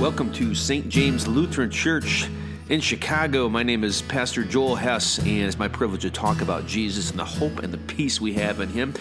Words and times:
Welcome 0.00 0.32
to 0.34 0.54
St. 0.54 0.88
James 0.90 1.26
Lutheran 1.26 1.70
Church 1.70 2.28
in 2.68 2.82
Chicago. 2.82 3.48
My 3.48 3.62
name 3.62 3.82
is 3.82 4.02
Pastor 4.02 4.44
Joel 4.44 4.76
Hess, 4.76 5.16
and 5.20 5.26
it's 5.26 5.58
my 5.58 5.68
privilege 5.68 6.02
to 6.02 6.10
talk 6.10 6.42
about 6.42 6.66
Jesus 6.66 7.08
and 7.08 7.18
the 7.18 7.24
hope 7.24 7.60
and 7.60 7.72
the 7.72 7.78
peace 7.78 8.20
we 8.20 8.34
have 8.34 8.60
in 8.60 8.68
Him. 8.68 8.92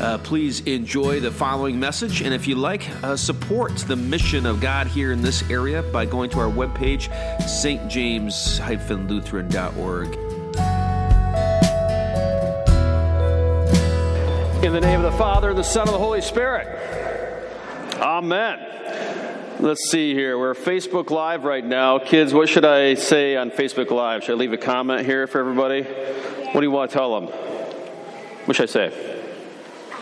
Uh, 0.00 0.18
please 0.18 0.60
enjoy 0.60 1.18
the 1.18 1.32
following 1.32 1.80
message, 1.80 2.22
and 2.22 2.32
if 2.32 2.46
you 2.46 2.54
like, 2.54 2.88
uh, 3.02 3.16
support 3.16 3.74
the 3.78 3.96
mission 3.96 4.46
of 4.46 4.60
God 4.60 4.86
here 4.86 5.10
in 5.10 5.20
this 5.20 5.42
area 5.50 5.82
by 5.82 6.06
going 6.06 6.30
to 6.30 6.38
our 6.38 6.48
webpage, 6.48 7.08
stjames-lutheran.org. 7.40 10.14
In 14.64 14.72
the 14.72 14.80
name 14.80 15.04
of 15.04 15.10
the 15.10 15.18
Father, 15.18 15.48
and 15.48 15.58
the 15.58 15.64
Son, 15.64 15.88
and 15.88 15.94
the 15.94 15.98
Holy 15.98 16.20
Spirit. 16.20 16.68
Amen. 18.00 18.75
Let's 19.66 19.90
see 19.90 20.14
here. 20.14 20.38
We're 20.38 20.54
Facebook 20.54 21.10
Live 21.10 21.42
right 21.42 21.64
now. 21.64 21.98
Kids, 21.98 22.32
what 22.32 22.48
should 22.48 22.64
I 22.64 22.94
say 22.94 23.34
on 23.34 23.50
Facebook 23.50 23.90
Live? 23.90 24.22
Should 24.22 24.34
I 24.34 24.38
leave 24.38 24.52
a 24.52 24.56
comment 24.56 25.04
here 25.04 25.26
for 25.26 25.40
everybody? 25.40 25.82
What 25.82 26.60
do 26.60 26.62
you 26.62 26.70
want 26.70 26.88
to 26.92 26.96
tell 26.96 27.20
them? 27.20 27.26
What 28.44 28.56
should 28.56 28.70
I 28.70 28.72
say? 28.72 29.16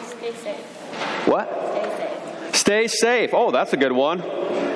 Stay 0.02 0.32
safe. 0.34 1.26
What? 1.26 1.48
Stay 1.50 1.96
safe. 1.96 2.54
Stay 2.54 2.88
safe. 2.88 3.30
Oh, 3.32 3.50
that's 3.52 3.72
a 3.72 3.78
good 3.78 3.92
one. 3.92 4.22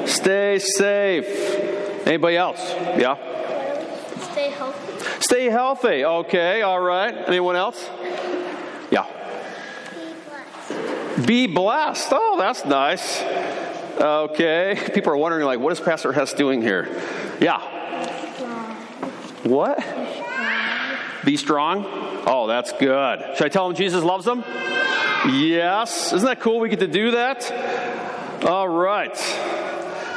Stay 0.06 0.58
safe. 0.58 2.06
Anybody 2.06 2.38
else? 2.38 2.58
Yeah? 2.96 3.16
Stay 4.32 4.48
healthy. 4.48 5.20
Stay 5.20 5.44
healthy. 5.50 6.04
Okay, 6.06 6.62
all 6.62 6.80
right. 6.80 7.14
Anyone 7.28 7.56
else? 7.56 7.90
Yeah. 8.90 9.04
Be 9.92 10.14
blessed. 10.66 11.26
Be 11.26 11.46
blessed. 11.46 12.08
Oh, 12.12 12.36
that's 12.38 12.64
nice. 12.64 13.22
Okay. 14.00 14.78
People 14.94 15.12
are 15.12 15.16
wondering, 15.16 15.44
like, 15.44 15.58
what 15.58 15.72
is 15.72 15.80
Pastor 15.80 16.12
Hess 16.12 16.32
doing 16.32 16.62
here? 16.62 16.88
Yeah. 17.40 17.58
What? 19.42 19.78
Be 21.24 21.36
strong. 21.36 21.84
Oh, 22.26 22.46
that's 22.46 22.72
good. 22.72 23.36
Should 23.36 23.46
I 23.46 23.48
tell 23.48 23.66
them 23.66 23.76
Jesus 23.76 24.04
loves 24.04 24.24
them? 24.24 24.44
Yes. 25.26 26.12
Isn't 26.12 26.26
that 26.26 26.40
cool? 26.40 26.60
We 26.60 26.68
get 26.68 26.80
to 26.80 26.86
do 26.86 27.12
that. 27.12 28.44
All 28.44 28.68
right. 28.68 29.18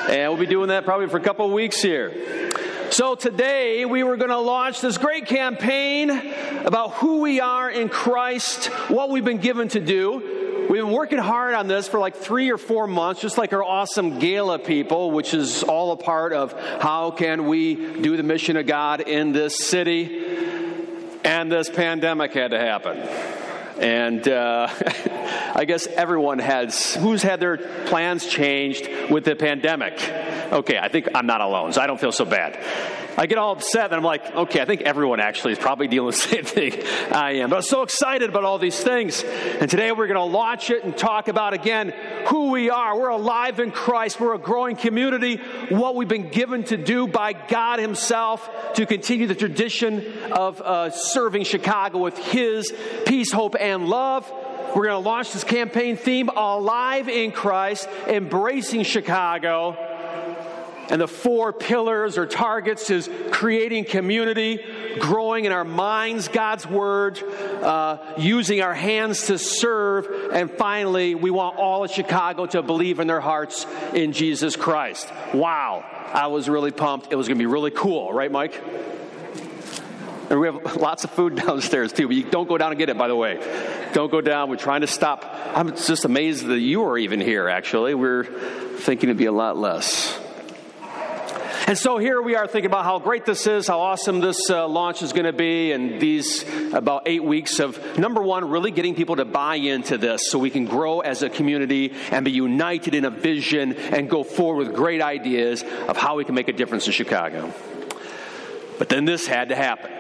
And 0.09 0.31
we'll 0.31 0.39
be 0.39 0.45
doing 0.45 0.67
that 0.69 0.85
probably 0.85 1.07
for 1.07 1.17
a 1.17 1.21
couple 1.21 1.47
of 1.47 1.51
weeks 1.51 1.81
here. 1.81 2.51
So 2.91 3.15
today 3.15 3.85
we 3.85 4.03
were 4.03 4.17
going 4.17 4.29
to 4.29 4.39
launch 4.39 4.81
this 4.81 4.97
great 4.97 5.25
campaign 5.25 6.09
about 6.65 6.93
who 6.95 7.21
we 7.21 7.39
are 7.39 7.69
in 7.69 7.89
Christ, 7.89 8.65
what 8.89 9.09
we've 9.09 9.25
been 9.25 9.37
given 9.37 9.69
to 9.69 9.79
do. 9.79 10.50
We've 10.71 10.81
been 10.81 10.93
working 10.93 11.17
hard 11.17 11.53
on 11.53 11.67
this 11.67 11.89
for 11.89 11.99
like 11.99 12.15
three 12.15 12.49
or 12.49 12.57
four 12.57 12.87
months, 12.87 13.19
just 13.19 13.37
like 13.37 13.51
our 13.51 13.61
awesome 13.61 14.19
gala 14.19 14.57
people, 14.57 15.11
which 15.11 15.33
is 15.33 15.63
all 15.63 15.91
a 15.91 15.97
part 15.97 16.31
of 16.31 16.53
how 16.81 17.11
can 17.11 17.47
we 17.47 17.75
do 17.75 18.15
the 18.15 18.23
mission 18.23 18.55
of 18.55 18.67
God 18.67 19.01
in 19.01 19.33
this 19.33 19.57
city. 19.57 20.23
And 21.25 21.51
this 21.51 21.69
pandemic 21.69 22.31
had 22.31 22.51
to 22.51 22.57
happen. 22.57 22.99
And 23.81 24.25
uh, 24.25 24.69
I 25.55 25.65
guess 25.65 25.87
everyone 25.87 26.39
has, 26.39 26.95
who's 26.95 27.21
had 27.21 27.41
their 27.41 27.57
plans 27.87 28.25
changed 28.25 28.87
with 29.09 29.25
the 29.25 29.35
pandemic? 29.35 30.01
Okay, 30.53 30.77
I 30.77 30.87
think 30.87 31.09
I'm 31.13 31.25
not 31.25 31.41
alone, 31.41 31.73
so 31.73 31.81
I 31.81 31.87
don't 31.87 31.99
feel 31.99 32.13
so 32.13 32.23
bad. 32.23 32.57
I 33.17 33.25
get 33.25 33.37
all 33.37 33.53
upset 33.53 33.85
and 33.85 33.95
I'm 33.95 34.03
like, 34.03 34.35
okay, 34.35 34.61
I 34.61 34.65
think 34.65 34.81
everyone 34.81 35.19
actually 35.19 35.53
is 35.53 35.59
probably 35.59 35.87
dealing 35.87 36.07
with 36.07 36.21
the 36.21 36.29
same 36.29 36.43
thing 36.43 36.73
I 37.11 37.33
am. 37.33 37.49
But 37.49 37.57
I'm 37.57 37.61
so 37.61 37.81
excited 37.81 38.29
about 38.29 38.43
all 38.43 38.57
these 38.57 38.79
things. 38.79 39.23
And 39.23 39.69
today 39.69 39.91
we're 39.91 40.07
going 40.07 40.15
to 40.15 40.23
launch 40.23 40.69
it 40.69 40.83
and 40.83 40.97
talk 40.97 41.27
about 41.27 41.53
again 41.53 41.93
who 42.27 42.51
we 42.51 42.69
are. 42.69 42.97
We're 42.97 43.09
alive 43.09 43.59
in 43.59 43.71
Christ. 43.71 44.19
We're 44.19 44.35
a 44.35 44.39
growing 44.39 44.75
community, 44.75 45.37
what 45.69 45.95
we've 45.95 46.07
been 46.07 46.29
given 46.29 46.63
to 46.65 46.77
do 46.77 47.07
by 47.07 47.33
God 47.33 47.79
Himself 47.79 48.49
to 48.75 48.85
continue 48.85 49.27
the 49.27 49.35
tradition 49.35 50.31
of 50.31 50.61
uh, 50.61 50.89
serving 50.91 51.43
Chicago 51.43 51.99
with 51.99 52.17
His 52.17 52.71
peace, 53.05 53.31
hope, 53.31 53.55
and 53.59 53.87
love. 53.87 54.31
We're 54.75 54.85
going 54.85 55.03
to 55.03 55.09
launch 55.09 55.33
this 55.33 55.43
campaign 55.43 55.97
theme, 55.97 56.29
Alive 56.29 57.09
in 57.09 57.33
Christ, 57.33 57.89
Embracing 58.07 58.83
Chicago. 58.83 59.75
And 60.91 60.99
the 60.99 61.07
four 61.07 61.53
pillars 61.53 62.17
or 62.17 62.25
targets 62.25 62.89
is 62.89 63.09
creating 63.31 63.85
community, 63.85 64.59
growing 64.99 65.45
in 65.45 65.53
our 65.53 65.63
minds 65.63 66.27
God's 66.27 66.67
word, 66.67 67.17
uh, 67.23 68.15
using 68.17 68.61
our 68.61 68.73
hands 68.73 69.27
to 69.27 69.37
serve, 69.37 70.33
and 70.33 70.51
finally, 70.51 71.15
we 71.15 71.31
want 71.31 71.57
all 71.57 71.85
of 71.85 71.91
Chicago 71.91 72.45
to 72.47 72.61
believe 72.61 72.99
in 72.99 73.07
their 73.07 73.21
hearts 73.21 73.65
in 73.93 74.11
Jesus 74.11 74.57
Christ. 74.57 75.09
Wow, 75.33 75.85
I 76.13 76.27
was 76.27 76.49
really 76.49 76.71
pumped. 76.71 77.13
It 77.13 77.15
was 77.15 77.29
going 77.29 77.37
to 77.37 77.41
be 77.41 77.45
really 77.45 77.71
cool, 77.71 78.11
right, 78.11 78.29
Mike? 78.29 78.61
And 80.29 80.41
we 80.41 80.47
have 80.47 80.75
lots 80.75 81.05
of 81.05 81.11
food 81.11 81.35
downstairs 81.47 81.93
too, 81.93 82.07
but 82.07 82.17
you 82.17 82.23
don't 82.23 82.49
go 82.49 82.57
down 82.57 82.73
and 82.73 82.77
get 82.77 82.89
it, 82.89 82.97
by 82.97 83.07
the 83.07 83.15
way. 83.15 83.39
Don't 83.93 84.11
go 84.11 84.19
down. 84.19 84.49
We're 84.49 84.57
trying 84.57 84.81
to 84.81 84.87
stop. 84.87 85.23
I'm 85.55 85.73
just 85.73 86.03
amazed 86.03 86.47
that 86.47 86.59
you 86.59 86.83
are 86.83 86.97
even 86.97 87.21
here, 87.21 87.47
actually. 87.47 87.93
We're 87.93 88.25
thinking 88.25 89.07
it'd 89.07 89.17
be 89.17 89.25
a 89.27 89.31
lot 89.31 89.57
less. 89.57 90.20
And 91.67 91.77
so 91.77 91.99
here 91.99 92.21
we 92.21 92.35
are 92.35 92.47
thinking 92.47 92.71
about 92.71 92.85
how 92.85 92.97
great 92.97 93.25
this 93.25 93.45
is, 93.45 93.67
how 93.67 93.79
awesome 93.79 94.19
this 94.19 94.49
uh, 94.49 94.67
launch 94.67 95.03
is 95.03 95.13
going 95.13 95.25
to 95.25 95.33
be, 95.33 95.71
and 95.71 96.01
these 96.01 96.43
about 96.73 97.03
eight 97.05 97.23
weeks 97.23 97.59
of 97.59 97.99
number 97.99 98.21
one, 98.21 98.49
really 98.49 98.71
getting 98.71 98.95
people 98.95 99.17
to 99.17 99.25
buy 99.25 99.55
into 99.55 99.97
this 99.97 100.29
so 100.29 100.39
we 100.39 100.49
can 100.49 100.65
grow 100.65 101.01
as 101.01 101.21
a 101.21 101.29
community 101.29 101.93
and 102.09 102.25
be 102.25 102.31
united 102.31 102.95
in 102.95 103.05
a 103.05 103.11
vision 103.11 103.73
and 103.73 104.09
go 104.09 104.23
forward 104.23 104.67
with 104.67 104.75
great 104.75 105.01
ideas 105.01 105.63
of 105.87 105.97
how 105.97 106.17
we 106.17 106.25
can 106.25 106.33
make 106.33 106.47
a 106.47 106.53
difference 106.53 106.87
in 106.87 106.93
Chicago. 106.93 107.53
But 108.79 108.89
then 108.89 109.05
this 109.05 109.27
had 109.27 109.49
to 109.49 109.55
happen. 109.55 109.91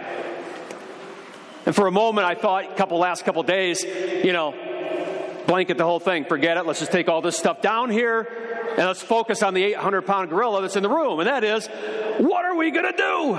And 1.67 1.75
for 1.75 1.85
a 1.85 1.91
moment, 1.91 2.25
I 2.25 2.33
thought, 2.33 2.75
couple 2.75 2.97
last 2.97 3.23
couple 3.23 3.43
days, 3.43 3.83
you 3.83 4.33
know, 4.33 4.55
blanket 5.45 5.77
the 5.77 5.85
whole 5.85 5.99
thing, 5.99 6.25
forget 6.25 6.57
it, 6.57 6.65
let's 6.65 6.79
just 6.79 6.91
take 6.91 7.07
all 7.07 7.21
this 7.21 7.37
stuff 7.37 7.61
down 7.61 7.91
here 7.91 8.27
and 8.77 8.87
let's 8.87 9.01
focus 9.01 9.43
on 9.43 9.53
the 9.53 9.63
800 9.63 10.03
pound 10.03 10.29
gorilla 10.29 10.61
that's 10.61 10.75
in 10.75 10.83
the 10.83 10.89
room, 10.89 11.19
and 11.19 11.27
that 11.27 11.43
is, 11.43 11.67
what 12.17 12.45
are 12.45 12.55
we 12.55 12.71
going 12.71 12.91
to 12.91 12.97
do? 12.97 13.35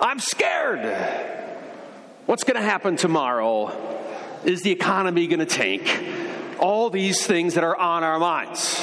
I'm 0.00 0.18
scared. 0.18 0.84
What's 2.26 2.44
going 2.44 2.56
to 2.56 2.62
happen 2.66 2.96
tomorrow? 2.96 3.92
Is 4.44 4.62
the 4.62 4.70
economy 4.70 5.26
going 5.26 5.40
to 5.40 5.46
tank? 5.46 6.58
All 6.58 6.90
these 6.90 7.26
things 7.26 7.54
that 7.54 7.64
are 7.64 7.76
on 7.76 8.02
our 8.02 8.18
minds. 8.18 8.80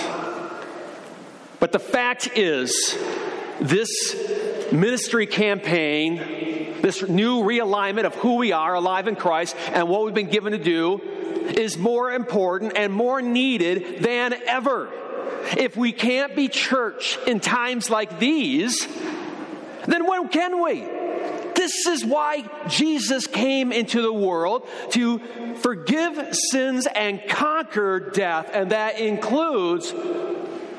But 1.60 1.72
the 1.72 1.80
fact 1.80 2.32
is, 2.36 2.98
this 3.60 4.16
ministry 4.72 5.28
campaign, 5.28 6.82
this 6.82 7.04
new 7.04 7.44
realignment 7.44 8.06
of 8.06 8.16
who 8.16 8.36
we 8.36 8.52
are 8.52 8.74
alive 8.74 9.08
in 9.08 9.16
Christ 9.16 9.56
and 9.72 9.88
what 9.88 10.04
we've 10.04 10.14
been 10.14 10.30
given 10.30 10.54
to 10.54 10.58
do, 10.58 11.00
is 11.52 11.78
more 11.78 12.12
important 12.12 12.74
and 12.76 12.92
more 12.92 13.22
needed 13.22 14.02
than 14.02 14.34
ever. 14.48 14.90
If 15.58 15.76
we 15.76 15.92
can't 15.92 16.36
be 16.36 16.48
church 16.48 17.18
in 17.28 17.40
times 17.40 17.90
like 17.90 18.20
these, 18.20 18.88
then 19.88 20.08
when 20.08 20.30
can 20.30 20.62
we? 20.64 20.82
This 21.56 21.86
is 21.86 22.06
why 22.06 22.44
Jesus 22.68 23.28
came 23.28 23.72
into 23.72 24.02
the 24.02 24.14
world 24.14 24.68
to 24.92 25.20
forgive 25.58 26.36
sins 26.36 26.88
and 26.88 27.22
conquer 27.28 28.00
death, 28.00 28.50
and 28.54 28.72
that 28.72 29.00
includes 29.00 29.92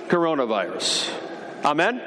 coronavirus. 0.09 1.09
Amen? 1.65 2.01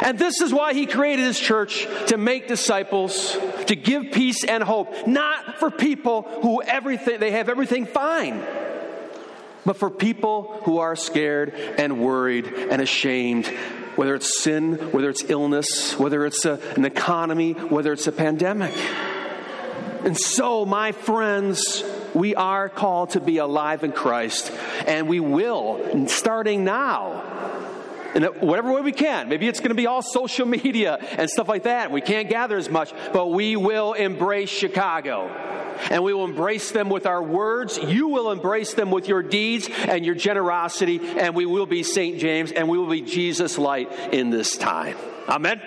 And 0.00 0.18
this 0.18 0.40
is 0.40 0.52
why 0.52 0.74
he 0.74 0.86
created 0.86 1.24
his 1.24 1.40
church 1.40 1.86
to 2.06 2.16
make 2.16 2.46
disciples, 2.46 3.36
to 3.66 3.74
give 3.74 4.12
peace 4.12 4.44
and 4.44 4.62
hope, 4.62 5.08
not 5.08 5.58
for 5.58 5.70
people 5.70 6.22
who 6.42 6.62
everything 6.62 7.18
they 7.18 7.32
have 7.32 7.48
everything 7.48 7.86
fine 7.86 8.44
but 9.68 9.76
for 9.76 9.90
people 9.90 10.62
who 10.64 10.78
are 10.78 10.96
scared 10.96 11.52
and 11.52 12.00
worried 12.00 12.46
and 12.46 12.80
ashamed, 12.80 13.46
whether 13.96 14.14
it's 14.14 14.42
sin, 14.42 14.72
whether 14.92 15.10
it's 15.10 15.28
illness, 15.28 15.92
whether 15.98 16.24
it's 16.24 16.46
a, 16.46 16.58
an 16.76 16.86
economy, 16.86 17.52
whether 17.52 17.92
it's 17.92 18.06
a 18.06 18.12
pandemic. 18.12 18.74
And 20.04 20.16
so, 20.16 20.64
my 20.64 20.92
friends, 20.92 21.84
we 22.14 22.34
are 22.34 22.70
called 22.70 23.10
to 23.10 23.20
be 23.20 23.36
alive 23.36 23.84
in 23.84 23.92
Christ, 23.92 24.50
and 24.86 25.06
we 25.06 25.20
will, 25.20 26.08
starting 26.08 26.64
now, 26.64 27.37
in 28.14 28.24
whatever 28.24 28.72
way 28.72 28.80
we 28.80 28.92
can. 28.92 29.28
Maybe 29.28 29.48
it's 29.48 29.60
going 29.60 29.70
to 29.70 29.74
be 29.74 29.86
all 29.86 30.02
social 30.02 30.46
media 30.64 30.96
and 30.96 31.28
stuff 31.28 31.48
like 31.48 31.64
that. 31.64 31.90
We 31.90 32.00
can't 32.00 32.28
gather 32.28 32.56
as 32.56 32.68
much, 32.68 32.92
but 33.12 33.28
we 33.28 33.56
will 33.56 33.92
embrace 33.92 34.50
Chicago 34.50 35.28
and 35.90 36.02
we 36.02 36.12
will 36.12 36.24
embrace 36.24 36.72
them 36.72 36.88
with 36.88 37.06
our 37.06 37.22
words. 37.22 37.78
You 37.78 38.08
will 38.08 38.32
embrace 38.32 38.74
them 38.74 38.90
with 38.90 39.08
your 39.08 39.22
deeds 39.22 39.68
and 39.86 40.04
your 40.04 40.14
generosity, 40.14 41.00
and 41.00 41.34
we 41.34 41.46
will 41.46 41.66
be 41.66 41.82
St. 41.82 42.18
James 42.18 42.52
and 42.52 42.68
we 42.68 42.78
will 42.78 42.88
be 42.88 43.02
Jesus' 43.02 43.58
light 43.58 43.90
in 44.12 44.30
this 44.30 44.56
time. 44.56 44.96
Amen? 45.28 45.60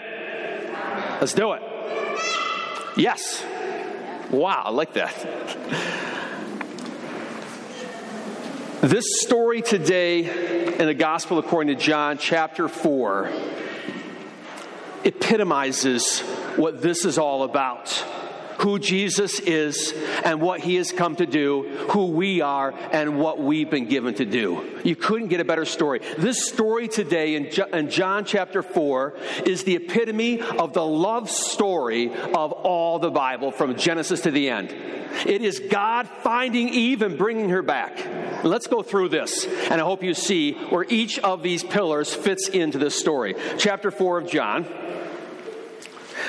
Let's 1.20 1.34
do 1.34 1.54
it. 1.54 1.62
Yes. 2.98 3.44
Wow, 4.32 4.64
I 4.66 4.70
like 4.72 4.94
that. 4.94 6.08
This 8.82 9.22
story 9.22 9.62
today 9.62 10.22
in 10.80 10.88
the 10.88 10.96
Gospel 10.96 11.38
according 11.38 11.78
to 11.78 11.80
John, 11.80 12.18
chapter 12.18 12.68
4, 12.68 13.32
epitomizes 15.04 16.22
what 16.56 16.82
this 16.82 17.06
is 17.06 17.20
all 17.20 17.44
about 17.44 18.04
who 18.62 18.80
Jesus 18.80 19.40
is 19.40 19.94
and 20.24 20.42
what 20.42 20.62
he 20.62 20.76
has 20.76 20.92
come 20.92 21.16
to 21.16 21.26
do, 21.26 21.64
who 21.92 22.08
we 22.08 22.42
are 22.42 22.74
and 22.92 23.20
what 23.20 23.40
we've 23.40 23.70
been 23.70 23.88
given 23.88 24.14
to 24.16 24.26
do. 24.26 24.80
You 24.84 24.96
couldn't 24.96 25.28
get 25.28 25.40
a 25.40 25.46
better 25.46 25.66
story. 25.66 26.00
This 26.18 26.48
story 26.48 26.88
today 26.88 27.36
in 27.36 27.90
John 27.90 28.26
chapter 28.26 28.62
4 28.62 29.14
is 29.46 29.64
the 29.64 29.76
epitome 29.76 30.42
of 30.42 30.74
the 30.74 30.86
love 30.86 31.30
story 31.30 32.12
of 32.14 32.52
all 32.52 33.00
the 33.00 33.12
Bible 33.12 33.52
from 33.52 33.76
Genesis 33.76 34.22
to 34.22 34.32
the 34.32 34.50
end. 34.50 34.76
It 35.26 35.42
is 35.42 35.60
God 35.60 36.08
finding 36.24 36.70
Eve 36.70 37.02
and 37.02 37.18
bringing 37.18 37.50
her 37.50 37.62
back. 37.62 38.44
Let's 38.46 38.68
go 38.68 38.82
through 38.82 39.10
this, 39.10 39.46
and 39.46 39.74
I 39.74 39.84
hope 39.84 40.04
you 40.04 40.14
see 40.14 40.54
where 40.54 40.86
each 40.88 41.20
of 41.20 41.44
these 41.44 41.64
pillars 41.64 42.14
fits 42.14 42.48
into 42.48 42.78
this 42.78 42.98
story. 42.98 43.36
Chapter 43.58 43.92
4 43.92 44.20
of 44.20 44.30
John. 44.30 44.66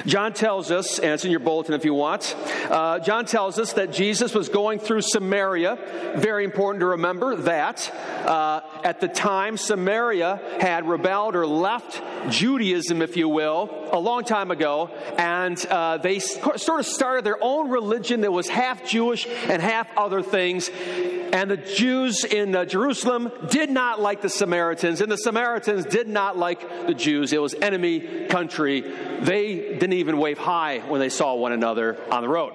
John 0.07 0.33
tells 0.33 0.71
us, 0.71 0.99
and 0.99 1.13
it's 1.13 1.25
in 1.25 1.31
your 1.31 1.41
bulletin 1.41 1.75
if 1.75 1.85
you 1.85 1.95
want, 1.95 2.37
uh, 2.71 2.99
John 3.01 3.25
tells 3.25 3.59
us 3.59 3.75
that 3.75 3.93
Jesus 3.93 4.35
was 4.35 4.49
going 4.49 4.79
through 4.79 5.03
Samaria. 5.03 6.15
Very 6.17 6.45
important 6.45 6.81
to 6.81 6.87
remember 6.87 7.37
that. 7.37 7.91
Uh, 8.27 8.61
at 8.85 9.01
the 9.01 9.09
time, 9.09 9.57
Samaria 9.57 10.41
had 10.61 10.89
rebelled 10.89 11.37
or 11.37 11.47
left 11.47 12.03
Judaism, 12.31 13.03
if 13.03 13.17
you 13.17 13.29
will, 13.29 13.71
a 13.93 13.99
long 13.99 14.25
time 14.25 14.51
ago, 14.51 14.91
and 15.19 15.65
uh, 15.67 15.99
they 15.99 16.19
sort 16.19 16.81
of 16.81 16.87
started 16.87 17.25
their 17.25 17.43
own 17.43 17.71
religion 17.71 18.23
that 18.23 18.33
was 18.33 18.49
half 18.49 18.87
Jewish 18.89 19.27
and 19.27 19.61
half 19.63 19.87
other 19.97 20.23
things. 20.23 20.69
And 20.69 21.51
the 21.51 21.57
Jews 21.57 22.25
in 22.25 22.55
uh, 22.55 22.65
Jerusalem 22.65 23.31
did 23.49 23.71
not 23.71 24.01
like 24.01 24.21
the 24.21 24.29
Samaritans, 24.29 25.01
and 25.01 25.11
the 25.11 25.17
Samaritans 25.17 25.87
did 25.87 26.09
not 26.09 26.37
like 26.37 26.87
the 26.87 26.95
Jews. 26.95 27.33
It 27.33 27.41
was 27.41 27.55
enemy 27.55 28.27
country. 28.27 28.81
They 28.81 29.57
didn't 29.57 29.95
even 29.95 30.19
wave 30.19 30.39
hi 30.39 30.79
when 30.81 31.01
they 31.01 31.09
saw 31.09 31.35
one 31.35 31.53
another 31.53 31.99
on 32.11 32.23
the 32.23 32.29
road. 32.29 32.55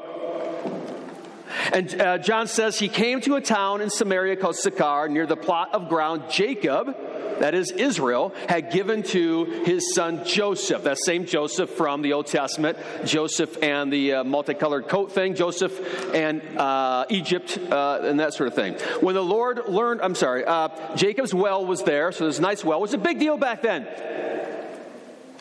And 1.74 2.02
uh, 2.02 2.18
John 2.20 2.48
says 2.48 2.80
he 2.80 2.90
came 2.90 3.22
to 3.22 3.36
a 3.36 3.42
town 3.42 3.82
in 3.82 3.90
Samaria 3.90 4.36
called 4.36 4.56
Sychar 4.56 5.10
near 5.10 5.26
the 5.26 5.36
plot 5.36 5.74
of 5.74 5.90
ground 5.90 6.24
Jacob, 6.30 6.96
that 7.40 7.54
is 7.54 7.72
Israel, 7.72 8.34
had 8.48 8.72
given 8.72 9.04
to 9.04 9.46
his 9.66 9.94
son 9.94 10.26
Joseph. 10.26 10.84
That 10.84 10.98
same 10.98 11.26
Joseph 11.26 11.70
from 11.70 12.02
the 12.02 12.14
Old 12.14 12.28
Testament, 12.28 12.78
Joseph 13.06 13.62
and 13.62 13.92
the 13.92 14.14
uh, 14.14 14.24
multicolored 14.24 14.88
coat 14.88 15.12
thing, 15.12 15.36
Joseph 15.36 16.14
and 16.14 16.42
uh, 16.58 17.06
Egypt, 17.10 17.58
uh, 17.58 18.00
and 18.04 18.20
that 18.20 18.34
sort 18.34 18.48
of 18.48 18.56
thing. 18.56 18.74
When 19.02 19.16
the 19.16 19.24
Lord 19.24 19.68
learned, 19.68 20.02
I'm 20.02 20.16
sorry, 20.16 20.46
uh, 20.46 20.70
Jacob's 20.96 21.34
well 21.34 21.66
was 21.66 21.84
there, 21.84 22.12
so 22.12 22.26
this 22.26 22.40
nice 22.40 22.64
well. 22.64 22.82
Was 22.82 22.94
a 22.94 22.98
big 22.98 23.20
deal 23.20 23.38
back 23.38 23.62
then. 23.62 23.88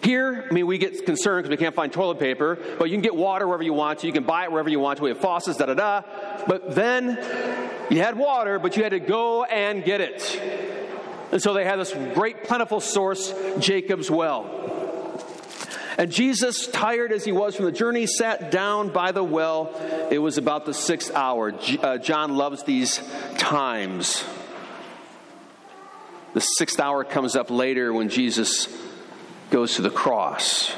Here, 0.06 0.46
I 0.48 0.54
mean, 0.54 0.68
we 0.68 0.78
get 0.78 1.04
concerned 1.04 1.42
because 1.42 1.50
we 1.50 1.56
can't 1.56 1.74
find 1.74 1.92
toilet 1.92 2.20
paper, 2.20 2.56
but 2.78 2.84
you 2.84 2.94
can 2.94 3.02
get 3.02 3.16
water 3.16 3.44
wherever 3.44 3.64
you 3.64 3.72
want 3.72 3.98
to. 3.98 4.06
You 4.06 4.12
can 4.12 4.22
buy 4.22 4.44
it 4.44 4.52
wherever 4.52 4.68
you 4.68 4.78
want 4.78 4.98
to. 4.98 5.02
We 5.02 5.10
have 5.10 5.18
faucets, 5.18 5.58
da 5.58 5.66
da 5.66 5.74
da. 5.74 6.02
But 6.46 6.76
then 6.76 7.18
you 7.90 7.98
had 7.98 8.16
water, 8.16 8.60
but 8.60 8.76
you 8.76 8.84
had 8.84 8.90
to 8.90 9.00
go 9.00 9.42
and 9.42 9.82
get 9.82 10.00
it. 10.00 10.40
And 11.32 11.42
so 11.42 11.54
they 11.54 11.64
had 11.64 11.80
this 11.80 11.92
great, 12.14 12.44
plentiful 12.44 12.78
source, 12.78 13.34
Jacob's 13.58 14.08
well. 14.08 14.44
And 15.98 16.12
Jesus, 16.12 16.68
tired 16.68 17.10
as 17.10 17.24
he 17.24 17.32
was 17.32 17.56
from 17.56 17.64
the 17.64 17.72
journey, 17.72 18.06
sat 18.06 18.52
down 18.52 18.90
by 18.90 19.10
the 19.10 19.24
well. 19.24 19.74
It 20.12 20.18
was 20.18 20.38
about 20.38 20.66
the 20.66 20.74
sixth 20.74 21.12
hour. 21.16 21.52
Uh, 21.82 21.98
John 21.98 22.36
loves 22.36 22.62
these 22.62 23.00
times. 23.38 24.22
The 26.32 26.40
sixth 26.40 26.78
hour 26.78 27.02
comes 27.02 27.34
up 27.34 27.50
later 27.50 27.92
when 27.92 28.08
Jesus 28.08 28.68
goes 29.50 29.76
to 29.76 29.82
the 29.82 29.90
cross, 29.90 30.70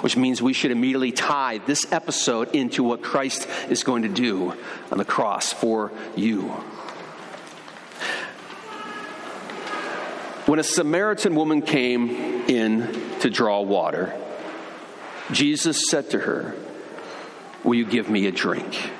which 0.00 0.16
means 0.16 0.40
we 0.40 0.52
should 0.52 0.70
immediately 0.70 1.12
tie 1.12 1.58
this 1.58 1.90
episode 1.92 2.54
into 2.54 2.82
what 2.82 3.02
Christ 3.02 3.48
is 3.68 3.84
going 3.84 4.02
to 4.02 4.08
do 4.08 4.54
on 4.90 4.98
the 4.98 5.04
cross 5.04 5.52
for 5.52 5.92
you. 6.14 6.42
When 10.46 10.58
a 10.58 10.64
Samaritan 10.64 11.34
woman 11.34 11.60
came 11.60 12.10
in 12.48 13.18
to 13.20 13.30
draw 13.30 13.60
water, 13.62 14.14
Jesus 15.32 15.88
said 15.90 16.10
to 16.10 16.20
her, 16.20 16.54
Will 17.64 17.74
you 17.74 17.84
give 17.84 18.08
me 18.08 18.26
a 18.26 18.32
drink? 18.32 18.90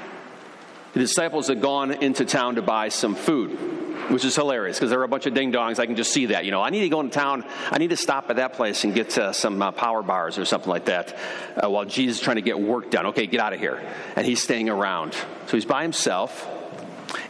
The 0.92 0.98
disciples 0.98 1.46
had 1.46 1.60
gone 1.60 1.92
into 1.92 2.24
town 2.24 2.56
to 2.56 2.62
buy 2.62 2.88
some 2.88 3.14
food 3.14 3.85
which 4.08 4.24
is 4.24 4.34
hilarious 4.34 4.76
because 4.76 4.90
there 4.90 5.00
are 5.00 5.04
a 5.04 5.08
bunch 5.08 5.26
of 5.26 5.34
ding 5.34 5.52
dongs. 5.52 5.78
I 5.78 5.86
can 5.86 5.96
just 5.96 6.12
see 6.12 6.26
that. 6.26 6.44
You 6.44 6.50
know, 6.50 6.62
I 6.62 6.70
need 6.70 6.80
to 6.80 6.88
go 6.88 7.00
into 7.00 7.12
town. 7.12 7.44
I 7.70 7.78
need 7.78 7.90
to 7.90 7.96
stop 7.96 8.30
at 8.30 8.36
that 8.36 8.54
place 8.54 8.84
and 8.84 8.94
get 8.94 9.16
uh, 9.18 9.32
some 9.32 9.60
uh, 9.60 9.72
power 9.72 10.02
bars 10.02 10.38
or 10.38 10.44
something 10.44 10.70
like 10.70 10.86
that 10.86 11.16
uh, 11.56 11.68
while 11.68 11.84
Jesus 11.84 12.18
is 12.18 12.22
trying 12.22 12.36
to 12.36 12.42
get 12.42 12.58
work 12.58 12.90
done. 12.90 13.06
Okay, 13.06 13.26
get 13.26 13.40
out 13.40 13.52
of 13.52 13.60
here. 13.60 13.82
And 14.14 14.26
he's 14.26 14.42
staying 14.42 14.68
around. 14.68 15.12
So 15.12 15.56
he's 15.56 15.64
by 15.64 15.82
himself. 15.82 16.48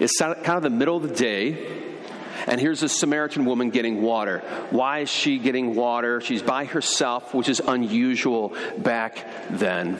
It's 0.01 0.19
kind 0.19 0.49
of 0.49 0.63
the 0.63 0.71
middle 0.71 0.97
of 0.97 1.03
the 1.03 1.15
day. 1.15 1.85
And 2.47 2.61
here's 2.61 2.83
a 2.83 2.89
Samaritan 2.89 3.45
woman 3.45 3.71
getting 3.71 4.03
water. 4.03 4.41
Why 4.71 5.01
is 5.01 5.11
she 5.11 5.39
getting 5.39 5.75
water? 5.75 6.21
She's 6.21 6.43
by 6.43 6.65
herself, 6.67 7.35
which 7.35 7.49
is 7.49 7.61
unusual 7.61 8.55
back 8.79 9.27
then 9.51 9.99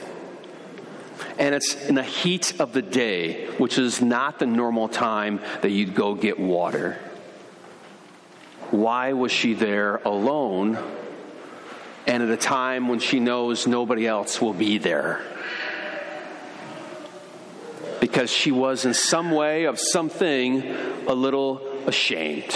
and 1.37 1.53
it's 1.53 1.75
in 1.87 1.95
the 1.95 2.03
heat 2.03 2.59
of 2.59 2.73
the 2.73 2.81
day, 2.81 3.47
which 3.57 3.77
is 3.77 4.01
not 4.01 4.39
the 4.39 4.45
normal 4.45 4.87
time 4.87 5.39
that 5.61 5.69
you'd 5.69 5.93
go 5.93 6.15
get 6.15 6.39
water. 6.39 6.97
Why 8.71 9.13
was 9.13 9.31
she 9.31 9.53
there 9.53 9.97
alone 9.97 10.77
and 12.05 12.23
at 12.23 12.29
a 12.29 12.37
time 12.37 12.87
when 12.87 12.99
she 12.99 13.19
knows 13.19 13.67
nobody 13.67 14.07
else 14.07 14.41
will 14.41 14.53
be 14.53 14.77
there? 14.77 15.21
Because 17.99 18.29
she 18.29 18.51
was, 18.51 18.85
in 18.85 18.93
some 18.93 19.31
way, 19.31 19.65
of 19.65 19.79
something, 19.79 20.63
a 21.07 21.13
little 21.13 21.61
ashamed. 21.87 22.55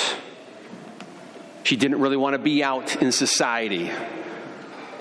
She 1.64 1.76
didn't 1.76 2.00
really 2.00 2.18
want 2.18 2.34
to 2.34 2.40
be 2.40 2.64
out 2.64 3.02
in 3.02 3.12
society. 3.12 3.92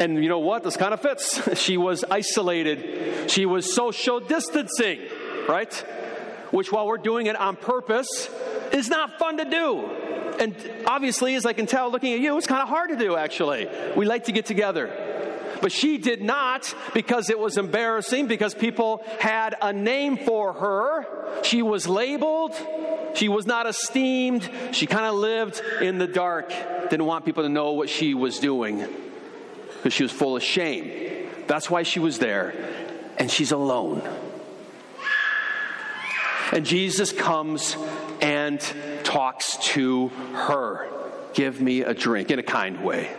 And 0.01 0.23
you 0.23 0.31
know 0.31 0.39
what? 0.39 0.63
This 0.65 0.79
kind 0.79 0.95
of 0.95 1.03
fits. 1.03 1.41
She 1.61 1.77
was 1.77 2.05
isolated, 2.11 3.31
she 3.31 3.45
was 3.45 3.75
social 3.75 4.19
distancing, 4.19 4.99
right? 5.47 5.73
Which, 6.51 6.73
while 6.73 6.87
we're 6.87 6.97
doing 6.97 7.27
it 7.27 7.37
on 7.37 7.55
purpose, 7.55 8.29
is 8.73 8.89
not 8.89 9.19
fun 9.19 9.37
to 9.37 9.45
do. 9.45 9.85
And 10.41 10.57
obviously, 10.87 11.35
as 11.35 11.45
I 11.45 11.53
can 11.53 11.67
tell 11.67 11.93
looking 11.93 12.15
at 12.15 12.21
you, 12.21 12.37
it's 12.39 12.47
kind 12.47 12.63
of 12.63 12.69
hard 12.69 12.91
to 12.91 12.97
do, 12.97 13.15
actually. 13.15 13.69
We 13.95 14.07
like 14.07 14.25
to 14.25 14.33
get 14.33 14.47
together. 14.47 14.89
But 15.61 15.71
she 15.71 15.99
did 15.99 16.23
not 16.23 16.75
because 16.95 17.29
it 17.29 17.39
was 17.39 17.59
embarrassing, 17.59 18.27
because 18.27 18.55
people 18.55 19.05
had 19.21 19.55
a 19.61 19.73
name 19.73 20.17
for 20.17 20.55
her. 20.55 21.43
She 21.45 21.61
was 21.61 21.87
labeled. 21.87 22.55
She 23.15 23.29
was 23.29 23.47
not 23.47 23.69
esteemed. 23.69 24.49
She 24.73 24.87
kind 24.87 25.05
of 25.05 25.15
lived 25.17 25.61
in 25.83 25.99
the 25.99 26.07
dark, 26.07 26.49
didn't 26.89 27.07
want 27.07 27.27
people 27.27 27.43
to 27.43 27.51
know 27.51 27.73
what 27.73 27.91
she 27.91 28.15
was 28.15 28.39
doing 28.39 29.10
because 29.81 29.95
she 29.95 30.03
was 30.03 30.13
full 30.13 30.37
of 30.37 30.43
shame. 30.43 31.27
That's 31.47 31.71
why 31.71 31.85
she 31.85 32.01
was 32.01 32.19
there. 32.19 32.55
And 33.17 33.31
she's 33.31 33.51
alone. 33.51 34.03
And 36.53 36.67
Jesus 36.67 37.13
comes 37.13 37.77
and 38.21 38.61
talks 39.05 39.57
to 39.69 40.09
her. 40.09 40.87
Give 41.33 41.61
me 41.61 41.81
a 41.81 41.95
drink 41.95 42.31
in 42.31 42.39
a 42.39 42.43
kind 42.43 42.85
way. 42.85 43.11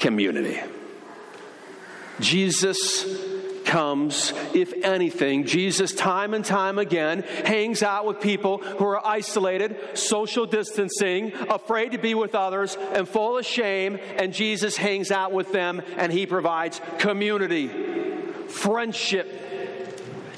Community. 0.00 0.60
Jesus 2.18 3.04
comes, 3.74 4.32
if 4.54 4.72
anything, 4.84 5.44
Jesus, 5.46 5.92
time 5.92 6.32
and 6.32 6.44
time 6.44 6.78
again, 6.78 7.22
hangs 7.44 7.82
out 7.82 8.06
with 8.06 8.20
people 8.20 8.58
who 8.58 8.84
are 8.84 9.04
isolated, 9.04 9.76
social 9.98 10.46
distancing, 10.46 11.32
afraid 11.50 11.90
to 11.90 11.98
be 11.98 12.14
with 12.14 12.36
others, 12.36 12.76
and 12.92 13.08
full 13.08 13.36
of 13.36 13.44
shame. 13.44 13.98
And 14.16 14.32
Jesus 14.32 14.76
hangs 14.76 15.10
out 15.10 15.32
with 15.32 15.50
them 15.50 15.82
and 15.96 16.12
he 16.12 16.24
provides 16.24 16.80
community, 16.98 17.66
friendship. 18.46 19.26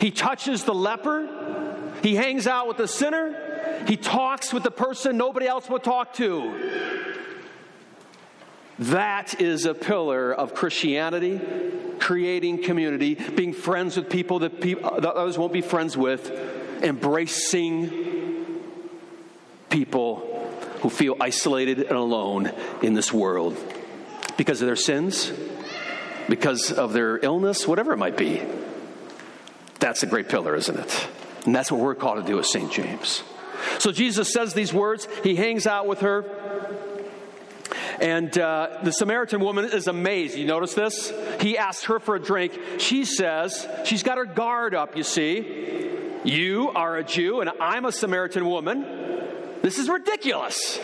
He 0.00 0.10
touches 0.10 0.64
the 0.64 0.74
leper, 0.74 1.28
he 2.02 2.14
hangs 2.14 2.46
out 2.46 2.66
with 2.68 2.78
the 2.78 2.88
sinner, 2.88 3.84
he 3.86 3.98
talks 3.98 4.50
with 4.50 4.62
the 4.62 4.70
person 4.70 5.18
nobody 5.18 5.46
else 5.46 5.68
will 5.68 5.78
talk 5.78 6.14
to. 6.14 6.95
That 8.78 9.40
is 9.40 9.64
a 9.64 9.74
pillar 9.74 10.32
of 10.32 10.54
Christianity, 10.54 11.40
creating 11.98 12.62
community, 12.62 13.14
being 13.14 13.52
friends 13.52 13.96
with 13.96 14.10
people 14.10 14.40
that, 14.40 14.60
people, 14.60 15.00
that 15.00 15.14
others 15.14 15.38
won't 15.38 15.52
be 15.52 15.62
friends 15.62 15.96
with, 15.96 16.30
embracing 16.82 18.60
people 19.70 20.16
who 20.82 20.90
feel 20.90 21.16
isolated 21.20 21.80
and 21.80 21.96
alone 21.96 22.52
in 22.82 22.92
this 22.92 23.12
world 23.12 23.56
because 24.36 24.60
of 24.60 24.66
their 24.66 24.76
sins, 24.76 25.32
because 26.28 26.70
of 26.70 26.92
their 26.92 27.18
illness, 27.18 27.66
whatever 27.66 27.92
it 27.94 27.96
might 27.96 28.16
be. 28.18 28.42
That's 29.80 30.02
a 30.02 30.06
great 30.06 30.28
pillar, 30.28 30.54
isn't 30.54 30.78
it? 30.78 31.08
And 31.46 31.54
that's 31.54 31.72
what 31.72 31.80
we're 31.80 31.94
called 31.94 32.24
to 32.24 32.30
do 32.30 32.38
at 32.38 32.44
St. 32.44 32.70
James. 32.70 33.22
So 33.78 33.92
Jesus 33.92 34.32
says 34.32 34.52
these 34.52 34.72
words. 34.72 35.08
He 35.22 35.34
hangs 35.36 35.66
out 35.66 35.86
with 35.86 36.00
her. 36.00 36.24
And 38.00 38.36
uh, 38.38 38.80
the 38.82 38.92
Samaritan 38.92 39.40
woman 39.40 39.64
is 39.64 39.86
amazed. 39.86 40.36
You 40.36 40.46
notice 40.46 40.74
this? 40.74 41.12
He 41.40 41.56
asks 41.56 41.84
her 41.84 41.98
for 41.98 42.16
a 42.16 42.20
drink. 42.20 42.58
She 42.78 43.04
says, 43.04 43.66
she's 43.84 44.02
got 44.02 44.18
her 44.18 44.26
guard 44.26 44.74
up, 44.74 44.96
you 44.96 45.02
see. 45.02 45.66
You 46.24 46.70
are 46.70 46.96
a 46.96 47.04
Jew, 47.04 47.40
and 47.40 47.50
I'm 47.60 47.84
a 47.84 47.92
Samaritan 47.92 48.46
woman. 48.46 48.84
This 49.62 49.78
is 49.78 49.88
ridiculous. 49.88 50.78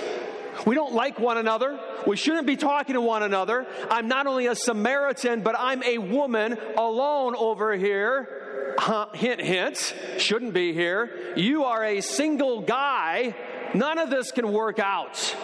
We 0.66 0.75
don't 0.75 0.95
like 0.95 1.19
one 1.19 1.38
another. 1.38 1.78
We 2.07 2.16
shouldn't 2.16 2.47
be 2.47 2.57
talking 2.57 2.95
to 2.95 3.00
one 3.00 3.23
another. 3.23 3.66
I'm 3.90 4.09
not 4.09 4.26
only 4.26 4.47
a 4.47 4.54
Samaritan, 4.54 5.42
but 5.42 5.54
I'm 5.59 5.83
a 5.83 5.99
woman 5.99 6.57
alone 6.76 7.35
over 7.37 7.75
here. 7.75 8.76
hint, 9.14 9.40
hint. 9.40 9.95
Shouldn't 10.19 10.52
be 10.52 10.73
here. 10.73 11.11
You 11.37 11.64
are 11.64 11.83
a 11.85 12.00
single 12.00 12.61
guy. 12.61 13.35
None 13.75 13.99
of 13.99 14.11
this 14.11 14.33
can 14.33 14.52
work 14.52 14.78
out. 14.78 15.35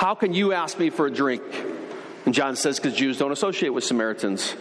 How 0.00 0.14
can 0.14 0.32
you 0.32 0.54
ask 0.54 0.78
me 0.78 0.88
for 0.88 1.04
a 1.04 1.12
drink? 1.12 1.42
And 2.24 2.32
John 2.32 2.56
says, 2.56 2.80
because 2.80 2.96
Jews 2.96 3.18
don't 3.18 3.32
associate 3.32 3.68
with 3.68 3.84
Samaritans. 3.84 4.56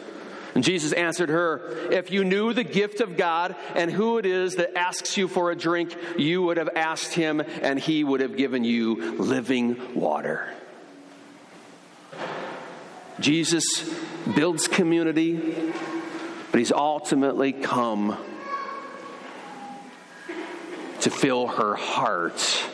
And 0.53 0.65
Jesus 0.65 0.91
answered 0.91 1.29
her, 1.29 1.77
If 1.93 2.12
you 2.12 2.25
knew 2.25 2.51
the 2.51 2.65
gift 2.65 3.00
of 3.00 3.15
God 3.15 3.55
and 3.74 3.89
who 3.89 4.17
it 4.17 4.25
is 4.25 4.58
that 4.58 4.77
asks 4.77 5.15
you 5.15 5.29
for 5.29 5.50
a 5.50 5.55
drink, 5.55 5.96
you 6.17 6.41
would 6.41 6.58
have 6.58 6.67
asked 6.75 7.13
him, 7.13 7.39
and 7.39 7.79
he 7.79 8.03
would 8.03 8.19
have 8.19 8.36
given 8.36 8.65
you 8.65 9.17
living 9.17 9.96
water. 9.96 10.53
Jesus 13.22 13.89
builds 14.36 14.67
community, 14.67 15.55
but 16.51 16.58
he's 16.58 16.74
ultimately 16.74 17.53
come 17.53 18.17
to 21.00 21.10
fill 21.10 21.48
her 21.48 21.75
heart 21.75 22.68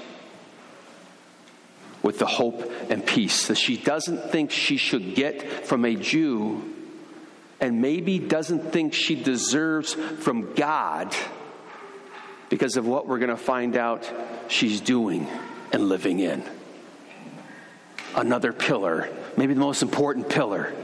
with 2.05 2.19
the 2.19 2.25
hope 2.27 2.71
and 2.91 3.03
peace 3.03 3.47
that 3.47 3.57
she 3.57 3.77
doesn't 3.77 4.29
think 4.29 4.51
she 4.51 4.77
should 4.77 5.15
get 5.15 5.65
from 5.65 5.83
a 5.85 5.95
Jew 5.95 6.62
and 7.59 7.81
maybe 7.81 8.19
doesn't 8.19 8.71
think 8.71 8.93
she 8.93 9.15
deserves 9.15 9.95
from 9.95 10.53
God 10.53 11.15
because 12.50 12.77
of 12.77 12.85
what 12.85 13.07
we're 13.07 13.17
going 13.17 13.31
to 13.31 13.35
find 13.35 13.75
out 13.75 14.07
she's 14.50 14.81
doing 14.81 15.27
and 15.71 15.89
living 15.89 16.19
in. 16.19 16.43
Another 18.13 18.53
pillar, 18.53 19.09
maybe 19.35 19.55
the 19.55 19.59
most 19.59 19.81
important 19.81 20.29
pillar, 20.29 20.75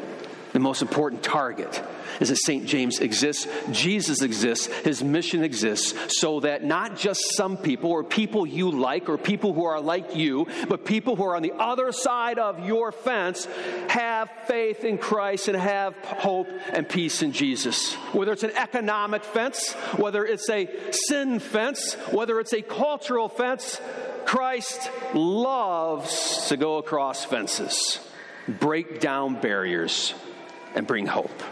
most 0.61 0.81
important 0.81 1.23
target 1.23 1.83
is 2.19 2.29
that 2.29 2.37
St. 2.37 2.65
James 2.65 2.99
exists, 2.99 3.47
Jesus 3.71 4.21
exists, 4.21 4.67
his 4.67 5.03
mission 5.03 5.43
exists, 5.43 6.19
so 6.19 6.39
that 6.41 6.63
not 6.63 6.95
just 6.97 7.35
some 7.35 7.57
people 7.57 7.91
or 7.91 8.03
people 8.03 8.45
you 8.45 8.71
like 8.71 9.09
or 9.09 9.17
people 9.17 9.53
who 9.53 9.65
are 9.65 9.81
like 9.81 10.15
you, 10.15 10.47
but 10.67 10.85
people 10.85 11.15
who 11.15 11.23
are 11.23 11.35
on 11.35 11.41
the 11.41 11.53
other 11.53 11.91
side 11.91 12.37
of 12.39 12.65
your 12.65 12.91
fence 12.91 13.45
have 13.89 14.29
faith 14.45 14.83
in 14.83 14.97
Christ 14.97 15.47
and 15.47 15.57
have 15.57 15.95
hope 16.03 16.47
and 16.71 16.87
peace 16.87 17.21
in 17.21 17.31
Jesus. 17.31 17.93
Whether 18.13 18.33
it's 18.33 18.43
an 18.43 18.55
economic 18.55 19.23
fence, 19.23 19.73
whether 19.97 20.25
it's 20.25 20.49
a 20.49 20.69
sin 20.91 21.39
fence, 21.39 21.93
whether 22.11 22.39
it's 22.39 22.53
a 22.53 22.61
cultural 22.61 23.29
fence, 23.29 23.81
Christ 24.25 24.89
loves 25.13 26.47
to 26.49 26.57
go 26.57 26.77
across 26.77 27.25
fences, 27.25 27.99
break 28.47 28.99
down 28.99 29.41
barriers, 29.41 30.13
and 30.75 30.87
bring 30.87 31.05
hope. 31.05 31.43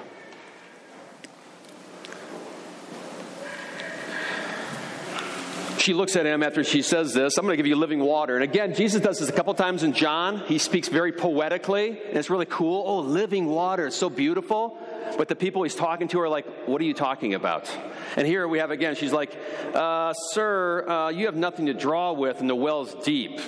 she 5.89 5.95
looks 5.95 6.15
at 6.15 6.23
him 6.23 6.43
after 6.43 6.63
she 6.63 6.83
says 6.83 7.15
this 7.15 7.37
I'm 7.39 7.45
going 7.45 7.53
to 7.53 7.57
give 7.57 7.65
you 7.65 7.75
living 7.75 7.99
water. 7.99 8.35
And 8.35 8.43
again, 8.43 8.75
Jesus 8.75 9.01
does 9.01 9.17
this 9.17 9.27
a 9.27 9.31
couple 9.31 9.51
times 9.55 9.81
in 9.81 9.93
John. 9.93 10.39
He 10.45 10.59
speaks 10.59 10.87
very 10.87 11.11
poetically, 11.11 11.89
and 11.89 12.15
it's 12.15 12.29
really 12.29 12.45
cool. 12.45 12.83
Oh, 12.85 12.99
living 12.99 13.47
water, 13.47 13.87
it's 13.87 13.95
so 13.95 14.07
beautiful. 14.07 14.77
But 15.17 15.29
the 15.29 15.35
people 15.35 15.63
he's 15.63 15.73
talking 15.73 16.07
to 16.09 16.19
are 16.21 16.29
like, 16.29 16.45
What 16.67 16.79
are 16.79 16.85
you 16.85 16.93
talking 16.93 17.33
about? 17.33 17.75
And 18.15 18.27
here 18.27 18.47
we 18.47 18.59
have 18.59 18.69
again, 18.69 18.93
she's 18.93 19.11
like, 19.11 19.35
uh, 19.73 20.13
Sir, 20.13 20.87
uh, 20.87 21.09
you 21.09 21.25
have 21.25 21.35
nothing 21.35 21.65
to 21.65 21.73
draw 21.73 22.13
with, 22.13 22.39
and 22.39 22.47
the 22.47 22.55
well's 22.55 22.93
deep. 23.03 23.39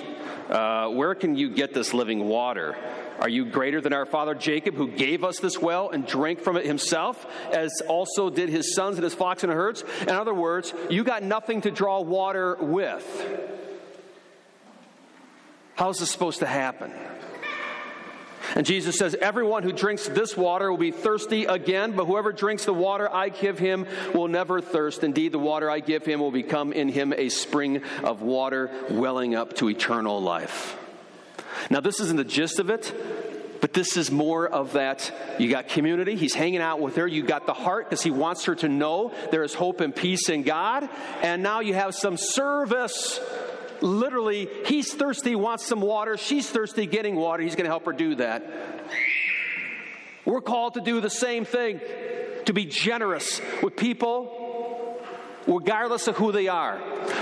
Uh, 0.48 0.88
where 0.88 1.14
can 1.14 1.36
you 1.36 1.48
get 1.48 1.72
this 1.72 1.94
living 1.94 2.28
water? 2.28 2.76
Are 3.22 3.28
you 3.28 3.44
greater 3.44 3.80
than 3.80 3.92
our 3.92 4.04
father 4.04 4.34
Jacob, 4.34 4.74
who 4.74 4.88
gave 4.88 5.22
us 5.22 5.38
this 5.38 5.56
well 5.56 5.90
and 5.90 6.04
drank 6.04 6.40
from 6.40 6.56
it 6.56 6.66
himself, 6.66 7.24
as 7.52 7.80
also 7.86 8.30
did 8.30 8.48
his 8.48 8.74
sons 8.74 8.96
and 8.96 9.04
his 9.04 9.14
flocks 9.14 9.44
and 9.44 9.52
herds? 9.52 9.84
In 10.00 10.08
other 10.08 10.34
words, 10.34 10.74
you 10.90 11.04
got 11.04 11.22
nothing 11.22 11.60
to 11.60 11.70
draw 11.70 12.00
water 12.00 12.56
with. 12.56 13.06
How's 15.76 16.00
this 16.00 16.10
supposed 16.10 16.40
to 16.40 16.46
happen? 16.46 16.90
And 18.56 18.66
Jesus 18.66 18.98
says, 18.98 19.14
Everyone 19.14 19.62
who 19.62 19.72
drinks 19.72 20.08
this 20.08 20.36
water 20.36 20.68
will 20.68 20.76
be 20.78 20.90
thirsty 20.90 21.44
again, 21.44 21.92
but 21.92 22.06
whoever 22.06 22.32
drinks 22.32 22.64
the 22.64 22.74
water 22.74 23.08
I 23.08 23.28
give 23.28 23.56
him 23.56 23.86
will 24.12 24.26
never 24.26 24.60
thirst. 24.60 25.04
Indeed, 25.04 25.30
the 25.30 25.38
water 25.38 25.70
I 25.70 25.78
give 25.78 26.04
him 26.04 26.18
will 26.18 26.32
become 26.32 26.72
in 26.72 26.88
him 26.88 27.12
a 27.16 27.28
spring 27.28 27.84
of 28.02 28.20
water 28.20 28.68
welling 28.90 29.36
up 29.36 29.54
to 29.58 29.70
eternal 29.70 30.20
life. 30.20 30.76
Now, 31.70 31.80
this 31.80 32.00
isn't 32.00 32.16
the 32.16 32.24
gist 32.24 32.58
of 32.58 32.70
it, 32.70 32.92
but 33.60 33.72
this 33.72 33.96
is 33.96 34.10
more 34.10 34.48
of 34.48 34.72
that. 34.72 35.12
You 35.38 35.48
got 35.48 35.68
community, 35.68 36.16
he's 36.16 36.34
hanging 36.34 36.60
out 36.60 36.80
with 36.80 36.96
her. 36.96 37.06
You 37.06 37.22
got 37.22 37.46
the 37.46 37.54
heart 37.54 37.88
because 37.88 38.02
he 38.02 38.10
wants 38.10 38.44
her 38.46 38.54
to 38.56 38.68
know 38.68 39.14
there 39.30 39.44
is 39.44 39.54
hope 39.54 39.80
and 39.80 39.94
peace 39.94 40.28
in 40.28 40.42
God. 40.42 40.88
And 41.22 41.42
now 41.42 41.60
you 41.60 41.74
have 41.74 41.94
some 41.94 42.16
service. 42.16 43.20
Literally, 43.80 44.48
he's 44.66 44.92
thirsty, 44.92 45.34
wants 45.34 45.64
some 45.66 45.80
water. 45.80 46.16
She's 46.16 46.48
thirsty, 46.48 46.86
getting 46.86 47.14
water. 47.14 47.42
He's 47.42 47.54
going 47.54 47.64
to 47.64 47.70
help 47.70 47.86
her 47.86 47.92
do 47.92 48.16
that. 48.16 48.44
We're 50.24 50.40
called 50.40 50.74
to 50.74 50.80
do 50.80 51.00
the 51.00 51.10
same 51.10 51.44
thing 51.44 51.80
to 52.46 52.52
be 52.52 52.64
generous 52.64 53.40
with 53.62 53.76
people 53.76 54.41
regardless 55.46 56.08
of 56.08 56.16
who 56.16 56.32
they 56.32 56.48
are. 56.48 56.80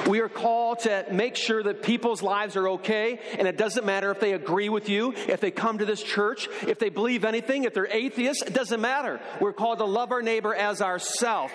We 0.09 0.21
are 0.21 0.29
called 0.29 0.81
to 0.81 1.07
make 1.11 1.37
sure 1.37 1.63
that 1.63 1.83
people's 1.83 2.23
lives 2.23 2.57
are 2.57 2.69
okay, 2.71 3.21
and 3.39 3.47
it 3.47 3.57
doesn't 3.57 3.85
matter 3.85 4.11
if 4.11 4.21
they 4.21 4.33
agree 4.33 4.69
with 4.69 4.89
you, 4.89 5.13
if 5.29 5.41
they 5.41 5.51
come 5.51 5.79
to 5.79 5.85
this 5.85 6.03
church, 6.03 6.49
if 6.67 6.79
they 6.79 6.89
believe 6.89 7.25
anything, 7.25 7.65
if 7.65 7.75
they're 7.75 7.87
atheists, 7.87 8.43
it 8.43 8.55
doesn't 8.55 8.81
matter. 8.81 9.21
We're 9.41 9.53
called 9.53 9.79
to 9.79 9.85
love 9.85 10.13
our 10.13 10.23
neighbor 10.23 10.55
as 10.55 10.83
ourself. 10.83 11.53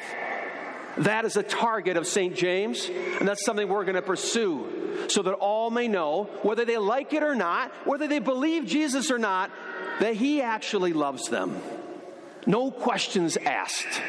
That 0.97 1.25
is 1.25 1.35
a 1.35 1.43
target 1.43 1.97
of 1.97 2.07
St. 2.07 2.35
James, 2.35 2.89
and 3.19 3.27
that's 3.27 3.43
something 3.43 3.67
we're 3.67 3.83
going 3.83 3.95
to 3.95 4.01
pursue 4.01 5.07
so 5.09 5.21
that 5.23 5.33
all 5.33 5.69
may 5.69 5.87
know, 5.87 6.29
whether 6.41 6.63
they 6.63 6.77
like 6.77 7.13
it 7.13 7.21
or 7.21 7.35
not, 7.35 7.71
whether 7.85 8.07
they 8.07 8.19
believe 8.19 8.65
Jesus 8.65 9.11
or 9.11 9.19
not, 9.19 9.51
that 9.99 10.15
he 10.15 10.41
actually 10.41 10.93
loves 10.93 11.27
them. 11.29 11.61
No 12.45 12.71
questions 12.71 13.37
asked 13.37 14.01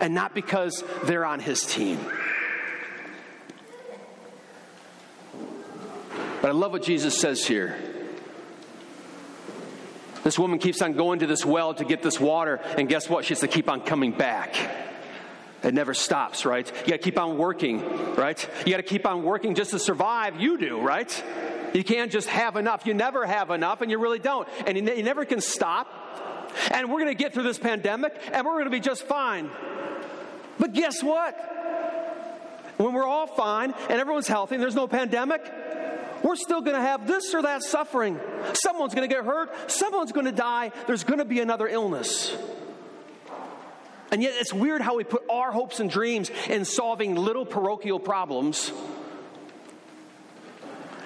and 0.00 0.14
not 0.14 0.34
because 0.34 0.82
they're 1.04 1.24
on 1.24 1.40
his 1.40 1.62
team. 1.62 1.98
But 6.40 6.48
I 6.48 6.52
love 6.52 6.72
what 6.72 6.82
Jesus 6.82 7.18
says 7.18 7.46
here. 7.46 7.76
This 10.24 10.38
woman 10.38 10.58
keeps 10.58 10.82
on 10.82 10.94
going 10.94 11.20
to 11.20 11.26
this 11.26 11.44
well 11.44 11.74
to 11.74 11.84
get 11.84 12.02
this 12.02 12.20
water, 12.20 12.60
and 12.76 12.88
guess 12.88 13.08
what? 13.08 13.24
She 13.24 13.30
has 13.30 13.40
to 13.40 13.48
keep 13.48 13.68
on 13.68 13.82
coming 13.82 14.12
back. 14.12 14.56
It 15.62 15.74
never 15.74 15.92
stops, 15.92 16.46
right? 16.46 16.66
You 16.66 16.90
got 16.92 16.96
to 16.96 16.98
keep 16.98 17.18
on 17.18 17.36
working, 17.36 17.82
right? 18.14 18.48
You 18.64 18.70
got 18.70 18.78
to 18.78 18.82
keep 18.82 19.06
on 19.06 19.22
working 19.22 19.54
just 19.54 19.72
to 19.72 19.78
survive. 19.78 20.40
You 20.40 20.56
do, 20.56 20.80
right? 20.80 21.24
You 21.74 21.84
can't 21.84 22.10
just 22.10 22.28
have 22.28 22.56
enough. 22.56 22.86
You 22.86 22.94
never 22.94 23.26
have 23.26 23.50
enough, 23.50 23.80
and 23.82 23.90
you 23.90 23.98
really 23.98 24.18
don't. 24.18 24.48
And 24.66 24.76
you, 24.76 25.02
never 25.02 25.24
can 25.24 25.40
stop. 25.40 25.88
And 26.70 26.90
we're 26.90 27.04
to 27.04 27.14
get 27.14 27.32
through 27.34 27.44
this 27.44 27.58
pandemic, 27.58 28.18
and 28.32 28.46
we're 28.46 28.64
to 28.64 28.70
be 28.70 28.80
just 28.80 29.04
fine. 29.04 29.50
But 30.60 30.74
guess 30.74 31.02
what? 31.02 31.34
When 32.76 32.92
we're 32.92 33.06
all 33.06 33.26
fine 33.26 33.74
and 33.88 33.98
everyone's 34.00 34.28
healthy 34.28 34.54
and 34.54 34.62
there's 34.62 34.74
no 34.74 34.86
pandemic, 34.86 35.42
we're 36.22 36.36
still 36.36 36.60
going 36.60 36.76
to 36.76 36.82
have 36.82 37.06
this 37.06 37.34
or 37.34 37.42
that 37.42 37.62
suffering. 37.62 38.20
Someone's 38.52 38.94
going 38.94 39.08
to 39.08 39.14
get 39.14 39.24
hurt, 39.24 39.50
someone's 39.70 40.12
going 40.12 40.26
to 40.26 40.32
die, 40.32 40.70
there's 40.86 41.02
going 41.02 41.18
to 41.18 41.24
be 41.24 41.40
another 41.40 41.66
illness. 41.66 42.36
And 44.12 44.22
yet, 44.22 44.34
it's 44.36 44.52
weird 44.52 44.82
how 44.82 44.96
we 44.96 45.04
put 45.04 45.22
our 45.30 45.52
hopes 45.52 45.80
and 45.80 45.88
dreams 45.88 46.30
in 46.48 46.64
solving 46.64 47.14
little 47.14 47.46
parochial 47.46 48.00
problems 48.00 48.72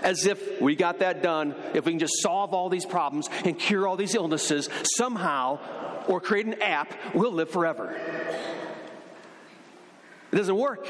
as 0.02 0.26
if 0.26 0.60
we 0.60 0.74
got 0.74 0.98
that 0.98 1.22
done, 1.22 1.54
if 1.74 1.86
we 1.86 1.92
can 1.92 1.98
just 1.98 2.20
solve 2.20 2.52
all 2.52 2.68
these 2.68 2.84
problems 2.84 3.28
and 3.44 3.58
cure 3.58 3.86
all 3.86 3.96
these 3.96 4.14
illnesses 4.14 4.68
somehow, 4.96 5.58
or 6.08 6.20
create 6.20 6.46
an 6.46 6.60
app, 6.60 6.92
we'll 7.14 7.32
live 7.32 7.50
forever. 7.50 7.98
It 10.34 10.38
doesn't 10.38 10.56
work. 10.56 10.88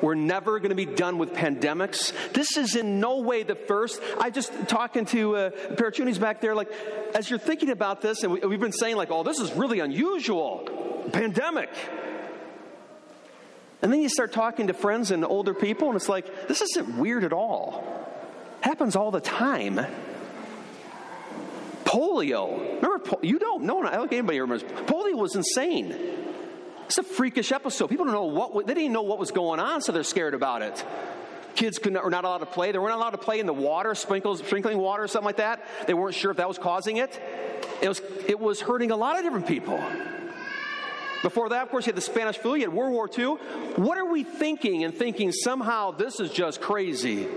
We're 0.00 0.14
never 0.14 0.58
going 0.58 0.70
to 0.70 0.74
be 0.74 0.86
done 0.86 1.18
with 1.18 1.34
pandemics. 1.34 2.14
This 2.32 2.56
is 2.56 2.74
in 2.74 3.00
no 3.00 3.18
way 3.18 3.42
the 3.42 3.54
first. 3.54 4.00
I 4.18 4.30
just 4.30 4.50
talking 4.66 5.04
to 5.06 5.36
uh, 5.36 5.50
Parachunis 5.50 6.18
back 6.18 6.40
there, 6.40 6.54
like, 6.54 6.72
as 7.14 7.28
you're 7.28 7.38
thinking 7.38 7.68
about 7.68 8.00
this, 8.00 8.22
and 8.22 8.32
we, 8.32 8.40
we've 8.40 8.58
been 8.58 8.72
saying, 8.72 8.96
like, 8.96 9.10
oh, 9.10 9.24
this 9.24 9.40
is 9.40 9.52
really 9.52 9.80
unusual. 9.80 11.06
Pandemic. 11.12 11.68
And 13.82 13.92
then 13.92 14.00
you 14.00 14.08
start 14.08 14.32
talking 14.32 14.68
to 14.68 14.72
friends 14.72 15.10
and 15.10 15.22
older 15.22 15.52
people, 15.52 15.88
and 15.88 15.96
it's 15.96 16.08
like, 16.08 16.48
this 16.48 16.62
isn't 16.62 16.96
weird 16.96 17.24
at 17.24 17.34
all. 17.34 17.84
happens 18.62 18.96
all 18.96 19.10
the 19.10 19.20
time. 19.20 19.78
Polio. 21.84 22.80
Remember, 22.80 23.16
you 23.20 23.38
don't 23.38 23.64
know. 23.64 23.82
I 23.82 23.90
don't 23.90 24.08
think 24.08 24.20
anybody 24.20 24.40
remembers. 24.40 24.62
Polio 24.86 25.16
was 25.16 25.36
insane. 25.36 26.22
It's 26.86 26.98
a 26.98 27.02
freakish 27.02 27.52
episode. 27.52 27.88
People 27.88 28.06
don't 28.06 28.14
know 28.14 28.24
what 28.24 28.66
they 28.66 28.74
didn't 28.74 28.92
know 28.92 29.02
what 29.02 29.18
was 29.18 29.30
going 29.30 29.60
on, 29.60 29.80
so 29.80 29.92
they're 29.92 30.04
scared 30.04 30.34
about 30.34 30.62
it. 30.62 30.84
Kids 31.54 31.78
could 31.78 31.92
not, 31.92 32.04
were 32.04 32.10
not 32.10 32.24
allowed 32.24 32.38
to 32.38 32.46
play. 32.46 32.72
They 32.72 32.78
weren't 32.78 32.94
allowed 32.94 33.10
to 33.10 33.18
play 33.18 33.40
in 33.40 33.46
the 33.46 33.52
water, 33.52 33.94
sprinkles, 33.94 34.40
sprinkling 34.40 34.78
water, 34.78 35.02
or 35.02 35.08
something 35.08 35.26
like 35.26 35.36
that. 35.36 35.64
They 35.86 35.94
weren't 35.94 36.14
sure 36.14 36.30
if 36.30 36.38
that 36.38 36.48
was 36.48 36.58
causing 36.58 36.96
it. 36.96 37.20
It 37.82 37.88
was, 37.88 38.00
it 38.26 38.38
was 38.38 38.60
hurting 38.60 38.90
a 38.90 38.96
lot 38.96 39.18
of 39.18 39.24
different 39.24 39.46
people. 39.46 39.82
Before 41.22 41.48
that, 41.50 41.62
of 41.62 41.68
course, 41.68 41.86
you 41.86 41.90
had 41.90 41.96
the 41.96 42.00
Spanish 42.00 42.36
flu, 42.36 42.56
you 42.56 42.62
had 42.62 42.72
World 42.72 42.92
War 42.92 43.08
II. 43.16 43.36
What 43.76 43.96
are 43.96 44.04
we 44.04 44.24
thinking 44.24 44.82
and 44.82 44.94
thinking 44.94 45.30
somehow 45.30 45.92
this 45.92 46.18
is 46.18 46.30
just 46.30 46.60
crazy? 46.60 47.28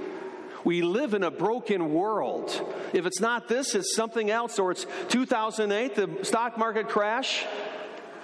We 0.64 0.82
live 0.82 1.14
in 1.14 1.22
a 1.22 1.30
broken 1.30 1.94
world. 1.94 2.50
If 2.92 3.06
it's 3.06 3.20
not 3.20 3.48
this, 3.48 3.76
it's 3.76 3.96
something 3.96 4.32
else, 4.32 4.58
or 4.58 4.72
it's 4.72 4.88
2008, 5.10 5.94
the 5.94 6.10
stock 6.24 6.58
market 6.58 6.90
crash. 6.90 7.46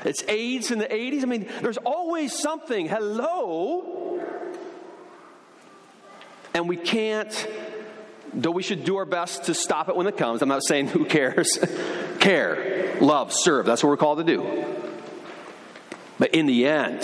It's 0.05 0.23
AIDS 0.27 0.71
in 0.71 0.79
the 0.79 0.85
80s. 0.85 1.23
I 1.23 1.25
mean, 1.25 1.47
there's 1.61 1.77
always 1.77 2.37
something. 2.37 2.87
Hello? 2.87 4.21
And 6.53 6.67
we 6.67 6.75
can't, 6.75 7.47
though 8.33 8.51
we 8.51 8.63
should 8.63 8.83
do 8.83 8.97
our 8.97 9.05
best 9.05 9.45
to 9.45 9.53
stop 9.53 9.89
it 9.89 9.95
when 9.95 10.07
it 10.07 10.17
comes. 10.17 10.41
I'm 10.41 10.49
not 10.49 10.63
saying 10.63 10.87
who 10.87 11.05
cares. 11.05 11.57
Care, 12.19 12.97
love, 12.99 13.33
serve. 13.33 13.65
That's 13.65 13.83
what 13.83 13.89
we're 13.89 13.97
called 13.97 14.19
to 14.19 14.23
do. 14.23 14.65
But 16.19 16.35
in 16.35 16.45
the 16.45 16.67
end, 16.67 17.01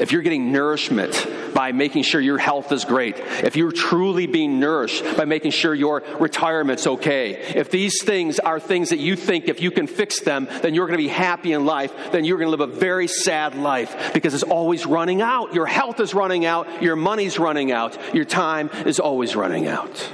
if 0.00 0.12
you're 0.12 0.22
getting 0.22 0.50
nourishment 0.50 1.26
by 1.54 1.72
making 1.72 2.02
sure 2.02 2.20
your 2.20 2.38
health 2.38 2.72
is 2.72 2.86
great, 2.86 3.18
if 3.18 3.54
you're 3.54 3.70
truly 3.70 4.26
being 4.26 4.58
nourished 4.58 5.04
by 5.16 5.26
making 5.26 5.50
sure 5.50 5.74
your 5.74 6.02
retirement's 6.18 6.86
okay, 6.86 7.32
if 7.54 7.70
these 7.70 8.02
things 8.02 8.38
are 8.38 8.58
things 8.58 8.88
that 8.90 8.98
you 8.98 9.14
think 9.14 9.48
if 9.48 9.60
you 9.60 9.70
can 9.70 9.86
fix 9.86 10.20
them, 10.20 10.48
then 10.62 10.74
you're 10.74 10.86
going 10.86 10.98
to 10.98 11.04
be 11.04 11.08
happy 11.08 11.52
in 11.52 11.66
life, 11.66 11.92
then 12.12 12.24
you're 12.24 12.38
going 12.38 12.50
to 12.50 12.56
live 12.56 12.68
a 12.68 12.78
very 12.78 13.06
sad 13.06 13.54
life 13.54 14.14
because 14.14 14.32
it's 14.32 14.42
always 14.42 14.86
running 14.86 15.20
out. 15.20 15.52
Your 15.52 15.66
health 15.66 16.00
is 16.00 16.14
running 16.14 16.46
out, 16.46 16.82
your 16.82 16.96
money's 16.96 17.38
running 17.38 17.70
out, 17.70 17.98
your 18.14 18.24
time 18.24 18.70
is 18.86 18.98
always 18.98 19.36
running 19.36 19.66
out. 19.66 20.10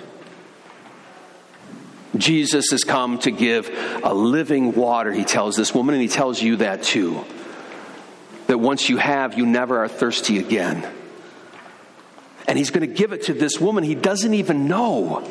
Jesus 2.16 2.70
has 2.70 2.82
come 2.82 3.18
to 3.20 3.30
give 3.30 3.70
a 4.02 4.12
living 4.12 4.74
water, 4.74 5.12
he 5.12 5.24
tells 5.24 5.54
this 5.54 5.72
woman, 5.72 5.94
and 5.94 6.02
he 6.02 6.08
tells 6.08 6.42
you 6.42 6.56
that 6.56 6.82
too 6.82 7.24
that 8.46 8.58
once 8.58 8.88
you 8.88 8.96
have, 8.96 9.36
you 9.36 9.46
never 9.46 9.78
are 9.80 9.88
thirsty 9.88 10.38
again. 10.38 10.86
And 12.48 12.56
he's 12.56 12.70
going 12.70 12.88
to 12.88 12.94
give 12.94 13.12
it 13.12 13.24
to 13.24 13.34
this 13.34 13.60
woman 13.60 13.82
he 13.84 13.94
doesn't 13.94 14.34
even 14.34 14.68
know. 14.68 15.24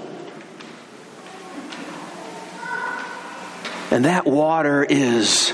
And 3.91 4.05
that 4.05 4.25
water 4.25 4.83
is 4.83 5.53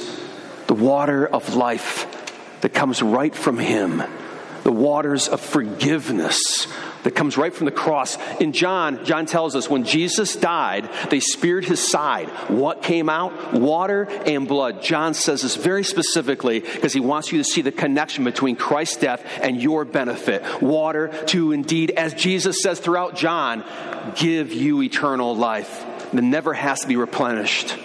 the 0.68 0.74
water 0.74 1.28
of 1.28 1.56
life 1.56 2.08
that 2.62 2.74
comes 2.74 3.02
right 3.02 3.36
from 3.36 3.60
him, 3.60 4.02
the 4.64 4.72
waters 4.72 5.28
of 5.28 5.42
forgiveness, 5.42 6.68
that 7.04 7.16
comes 7.16 7.38
right 7.38 7.54
from 7.54 7.66
the 7.66 7.72
cross. 7.72 8.18
In 8.40 8.54
John, 8.54 9.04
John 9.06 9.26
tells 9.26 9.56
us 9.56 9.70
when 9.70 9.84
Jesus 9.84 10.36
died, 10.36 10.90
they 11.10 11.20
speared 11.20 11.66
his 11.66 11.86
side. 11.86 12.30
What 12.50 12.84
came 12.84 13.10
out? 13.10 13.54
Water 13.54 14.04
and 14.04 14.48
blood. 14.48 14.84
John 14.84 15.14
says 15.14 15.42
this 15.42 15.56
very 15.56 15.84
specifically 15.84 16.60
because 16.60 16.94
he 16.94 17.00
wants 17.00 17.32
you 17.32 17.38
to 17.40 17.44
see 17.44 17.62
the 17.62 17.72
connection 17.72 18.24
between 18.24 18.56
Christ's 18.56 18.98
death 18.98 19.26
and 19.42 19.62
your 19.62 19.86
benefit. 19.86 20.62
Water 20.62 21.08
to 21.28 21.52
indeed, 21.52 21.92
as 21.92 22.14
Jesus 22.14 22.62
says 22.62 22.80
throughout 22.80 23.16
John, 23.16 23.64
give 24.16 24.52
you 24.52 24.82
eternal 24.82 25.36
life 25.36 25.86
that 26.12 26.22
never 26.22 26.54
has 26.54 26.82
to 26.82 26.88
be 26.88 26.98
replenished. 26.98 27.76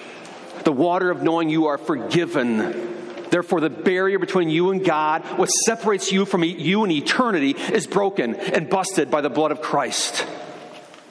The 0.64 0.72
water 0.72 1.11
of 1.11 1.22
knowing 1.22 1.48
you 1.48 1.66
are 1.66 1.79
forgiven 1.79 2.95
Therefore, 3.37 3.61
the 3.61 3.68
barrier 3.68 4.18
between 4.18 4.49
you 4.49 4.70
and 4.70 4.83
God, 4.83 5.22
what 5.38 5.49
separates 5.49 6.11
you 6.11 6.25
from 6.25 6.42
you 6.42 6.85
and 6.85 6.90
eternity, 6.90 7.51
is 7.51 7.87
broken 7.87 8.35
and 8.35 8.70
busted 8.70 9.11
by 9.11 9.20
the 9.20 9.29
blood 9.29 9.53
of 9.53 9.61
Christ. 9.61 10.25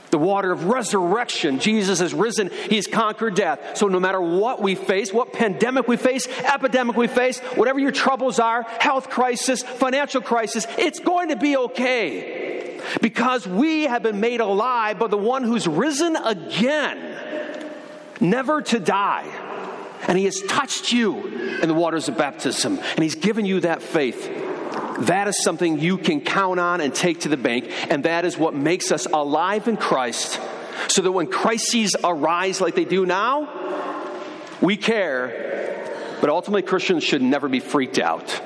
The 0.10 0.18
water 0.18 0.52
of 0.52 0.66
resurrection. 0.66 1.60
Jesus 1.60 2.00
has 2.00 2.16
risen. 2.16 2.50
He's 2.68 2.88
conquered 2.88 3.36
death. 3.36 3.78
So 3.78 3.90
no 3.90 4.00
matter 4.00 4.20
what 4.20 4.60
we 4.60 4.74
face, 4.74 5.14
what 5.14 5.34
pandemic 5.34 5.88
we 5.88 5.98
face, 5.98 6.28
epidemic 6.28 6.98
we 6.98 7.06
face, 7.06 7.38
whatever 7.54 7.78
your 7.78 7.92
troubles 7.92 8.40
are, 8.40 8.64
health 8.64 9.12
crisis, 9.12 9.62
financial 9.62 10.22
crisis, 10.22 10.66
it's 10.80 11.00
going 11.00 11.30
to 11.30 11.36
be 11.36 11.56
okay. 11.56 12.82
Because 13.04 13.46
we 13.46 13.84
have 13.84 14.02
been 14.02 14.20
made 14.20 14.42
alive 14.42 14.98
by 14.98 15.06
the 15.10 15.16
one 15.16 15.44
who's 15.44 15.68
risen 15.68 16.16
again, 16.16 17.70
never 18.20 18.64
to 18.64 18.80
die 18.80 19.45
and 20.08 20.18
He 20.18 20.26
has 20.26 20.42
touched 20.42 20.92
you 20.92 21.28
in 21.62 21.68
the 21.68 21.74
waters 21.74 22.08
of 22.08 22.18
baptism, 22.18 22.80
and 22.80 23.00
He's 23.04 23.16
given 23.16 23.46
you 23.46 23.62
that 23.62 23.82
faith. 23.82 24.30
That 25.00 25.28
is 25.28 25.44
something 25.44 25.80
you 25.80 25.98
can 25.98 26.22
count 26.22 26.60
on 26.60 26.80
and 26.80 26.94
take 26.94 27.22
to 27.22 27.30
the 27.30 27.38
bank, 27.38 27.70
and 27.90 28.06
that 28.06 28.24
is 28.24 28.38
what 28.38 28.54
makes 28.54 28.92
us 28.92 29.06
alive 29.08 29.68
in 29.68 29.78
Christ. 29.78 30.40
So 30.88 31.02
that 31.02 31.12
when 31.12 31.28
crises 31.28 31.96
arise 32.04 32.62
like 32.62 32.76
they 32.76 32.86
do 32.86 33.06
now, 33.06 33.50
we 34.62 34.78
care, 34.78 36.18
but 36.22 36.30
ultimately 36.30 36.62
Christians 36.62 37.04
should 37.04 37.22
never 37.22 37.50
be 37.50 37.60
freaked 37.60 38.00
out. 38.00 38.42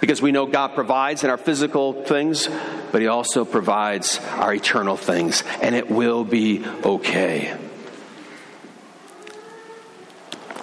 Because 0.00 0.20
we 0.20 0.32
know 0.32 0.46
God 0.46 0.74
provides 0.74 1.24
in 1.24 1.30
our 1.30 1.38
physical 1.38 2.04
things, 2.04 2.48
but 2.92 3.00
He 3.00 3.06
also 3.08 3.44
provides 3.44 4.18
our 4.36 4.54
eternal 4.54 4.96
things, 4.96 5.42
and 5.62 5.74
it 5.74 5.90
will 5.90 6.24
be 6.24 6.64
okay. 6.84 7.56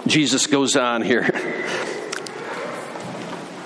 Jesus 0.08 0.48
goes 0.48 0.76
on 0.76 1.02
here. 1.02 1.30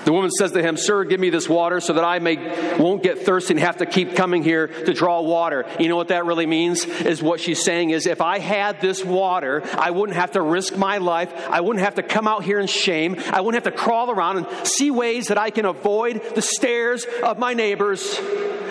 The 0.06 0.12
woman 0.12 0.30
says 0.30 0.52
to 0.52 0.62
him, 0.62 0.76
Sir, 0.76 1.02
give 1.02 1.18
me 1.18 1.30
this 1.30 1.48
water 1.48 1.80
so 1.80 1.94
that 1.94 2.04
I 2.04 2.20
may 2.20 2.36
won't 2.76 3.02
get 3.02 3.22
thirsty 3.22 3.54
and 3.54 3.60
have 3.60 3.78
to 3.78 3.86
keep 3.86 4.14
coming 4.14 4.44
here 4.44 4.68
to 4.68 4.94
draw 4.94 5.20
water. 5.20 5.66
You 5.80 5.88
know 5.88 5.96
what 5.96 6.08
that 6.08 6.24
really 6.24 6.46
means? 6.46 6.84
Is 6.84 7.20
what 7.20 7.40
she's 7.40 7.64
saying 7.64 7.90
is 7.90 8.06
if 8.06 8.20
I 8.20 8.38
had 8.38 8.80
this 8.80 9.04
water, 9.04 9.64
I 9.76 9.90
wouldn't 9.90 10.16
have 10.16 10.30
to 10.32 10.42
risk 10.42 10.76
my 10.76 10.98
life. 10.98 11.32
I 11.50 11.60
wouldn't 11.60 11.84
have 11.84 11.96
to 11.96 12.04
come 12.04 12.28
out 12.28 12.44
here 12.44 12.60
in 12.60 12.68
shame. 12.68 13.16
I 13.32 13.40
wouldn't 13.40 13.64
have 13.64 13.74
to 13.74 13.76
crawl 13.76 14.12
around 14.12 14.36
and 14.36 14.46
see 14.64 14.92
ways 14.92 15.26
that 15.26 15.38
I 15.38 15.50
can 15.50 15.64
avoid 15.64 16.22
the 16.36 16.42
stares 16.42 17.04
of 17.24 17.40
my 17.40 17.54
neighbors. 17.54 18.16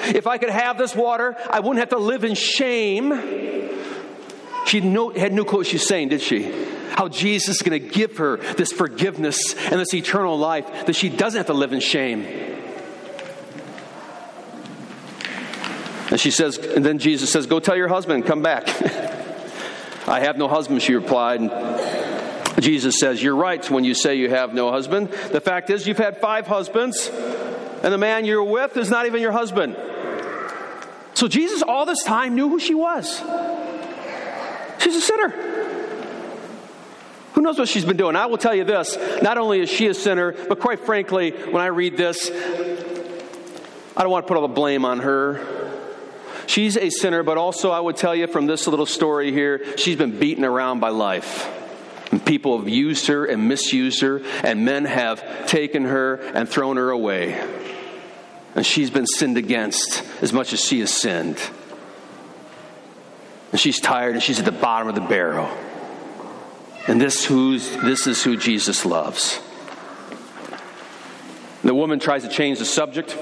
If 0.06 0.28
I 0.28 0.38
could 0.38 0.52
have 0.52 0.78
this 0.78 0.96
water, 0.96 1.36
I 1.50 1.60
wouldn't 1.60 1.80
have 1.80 1.90
to 1.90 1.98
live 1.98 2.24
in 2.24 2.36
shame. 2.36 3.12
She 4.68 4.80
no, 4.80 5.10
had 5.10 5.34
no 5.34 5.44
clue 5.44 5.60
what 5.60 5.68
she's 5.68 5.86
saying, 5.86 6.08
did 6.08 6.22
she? 6.22 6.75
How 6.92 7.08
Jesus 7.08 7.58
is 7.58 7.62
going 7.62 7.82
to 7.82 7.90
give 7.90 8.18
her 8.18 8.38
this 8.38 8.72
forgiveness 8.72 9.56
and 9.56 9.80
this 9.80 9.94
eternal 9.94 10.38
life 10.38 10.86
that 10.86 10.96
she 10.96 11.10
doesn't 11.10 11.38
have 11.38 11.48
to 11.48 11.54
live 11.54 11.74
in 11.74 11.80
shame. 11.80 12.26
And 16.12 16.20
she 16.20 16.32
says, 16.32 16.58
and 16.58 16.86
then 16.86 17.00
Jesus 17.00 17.32
says, 17.32 17.48
Go 17.48 17.60
tell 17.60 17.76
your 17.76 17.88
husband, 17.88 18.26
come 18.26 18.42
back. 18.42 18.68
I 20.08 20.20
have 20.20 20.38
no 20.38 20.48
husband, 20.48 20.82
she 20.82 20.94
replied. 20.94 21.42
And 21.42 22.64
Jesus 22.64 23.00
says, 23.00 23.22
You're 23.22 23.36
right 23.36 23.70
when 23.70 23.84
you 23.84 23.94
say 23.94 24.16
you 24.16 24.30
have 24.30 24.54
no 24.54 24.72
husband. 24.72 25.10
The 25.10 25.42
fact 25.42 25.70
is, 25.70 25.88
you've 25.88 25.98
had 25.98 26.22
five 26.22 26.48
husbands, 26.48 27.10
and 27.10 27.92
the 27.92 27.98
man 27.98 28.26
you're 28.26 28.44
with 28.44 28.78
is 28.78 28.90
not 28.90 29.08
even 29.08 29.22
your 29.22 29.32
husband. 29.32 29.76
So 31.16 31.28
Jesus, 31.28 31.62
all 31.62 31.86
this 31.86 32.04
time, 32.04 32.36
knew 32.36 32.50
who 32.50 32.60
she 32.60 32.76
was. 32.76 33.22
She's 34.80 34.96
a 34.96 35.02
sinner. 35.02 35.55
Who 37.36 37.42
knows 37.42 37.60
what 37.60 37.68
she's 37.68 37.86
been 37.86 37.98
doing? 37.98 38.16
I 38.16 38.26
will 38.26 38.38
tell 38.38 38.56
you 38.56 38.64
this 38.64 38.98
not 39.22 39.38
only 39.38 39.60
is 39.60 39.70
she 39.70 39.88
a 39.88 39.94
sinner, 39.94 40.32
but 40.32 40.60
quite 40.60 40.80
frankly, 40.80 41.32
when 41.32 41.62
I 41.62 41.68
read 41.68 41.98
this, 41.98 42.32
I 42.32 44.02
don't 44.02 44.10
want 44.10 44.26
to 44.26 44.28
put 44.28 44.38
all 44.38 44.48
the 44.48 44.54
blame 44.54 44.86
on 44.86 45.00
her. 45.00 45.46
She's 46.48 46.78
a 46.78 46.90
sinner, 46.90 47.24
but 47.24 47.38
also 47.38 47.72
I 47.72 47.80
would 47.80 47.98
tell 47.98 48.16
you 48.16 48.28
from 48.28 48.46
this 48.46 48.68
little 48.68 48.86
story 48.86 49.32
here, 49.32 49.78
she's 49.78 49.98
been 49.98 50.18
beaten 50.18 50.46
around 50.46 50.80
by 50.80 50.90
life. 50.90 51.52
And 52.12 52.24
people 52.24 52.58
have 52.60 52.70
used 52.70 53.08
her 53.08 53.26
and 53.26 53.48
misused 53.48 54.02
her, 54.02 54.22
and 54.44 54.64
men 54.64 54.86
have 54.86 55.48
taken 55.48 55.86
her 55.86 56.16
and 56.16 56.48
thrown 56.48 56.78
her 56.78 56.92
away. 56.92 57.34
And 58.54 58.66
she's 58.66 58.90
been 58.90 59.08
sinned 59.08 59.38
against 59.38 60.04
as 60.22 60.32
much 60.32 60.54
as 60.54 60.64
she 60.64 60.80
has 60.80 60.94
sinned 60.94 61.40
and 63.56 63.60
she's 63.62 63.80
tired 63.80 64.16
and 64.16 64.22
she's 64.22 64.38
at 64.38 64.44
the 64.44 64.52
bottom 64.52 64.90
of 64.90 64.96
the 64.96 65.02
barrel. 65.02 65.50
And 66.88 67.02
this, 67.02 67.26
who's, 67.26 67.76
this 67.78 68.08
is 68.08 68.24
who 68.24 68.38
Jesus 68.38 68.86
loves. 68.86 69.40
The 71.64 71.74
woman 71.74 72.00
tries 72.00 72.24
to 72.24 72.30
change 72.30 72.60
the 72.60 72.66
subject. 72.66 73.18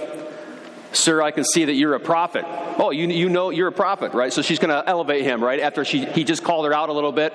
Sir, 0.92 1.22
I 1.22 1.32
can 1.32 1.46
see 1.46 1.66
that 1.66 1.74
you're 1.74 1.96
a 1.96 2.00
prophet. 2.00 2.44
Oh, 2.46 2.92
you, 2.92 3.08
you 3.08 3.30
know 3.30 3.52
you're 3.52 3.70
a 3.70 3.72
prophet, 3.72 4.14
right? 4.14 4.34
So 4.34 4.42
she's 4.42 4.60
going 4.60 4.70
to 4.70 4.88
elevate 4.88 5.24
him, 5.24 5.42
right? 5.42 5.62
After 5.62 5.86
she, 5.86 6.06
he 6.06 6.26
just 6.26 6.44
called 6.44 6.66
her 6.66 6.74
out 6.74 6.90
a 6.90 6.94
little 6.94 7.14
bit. 7.14 7.34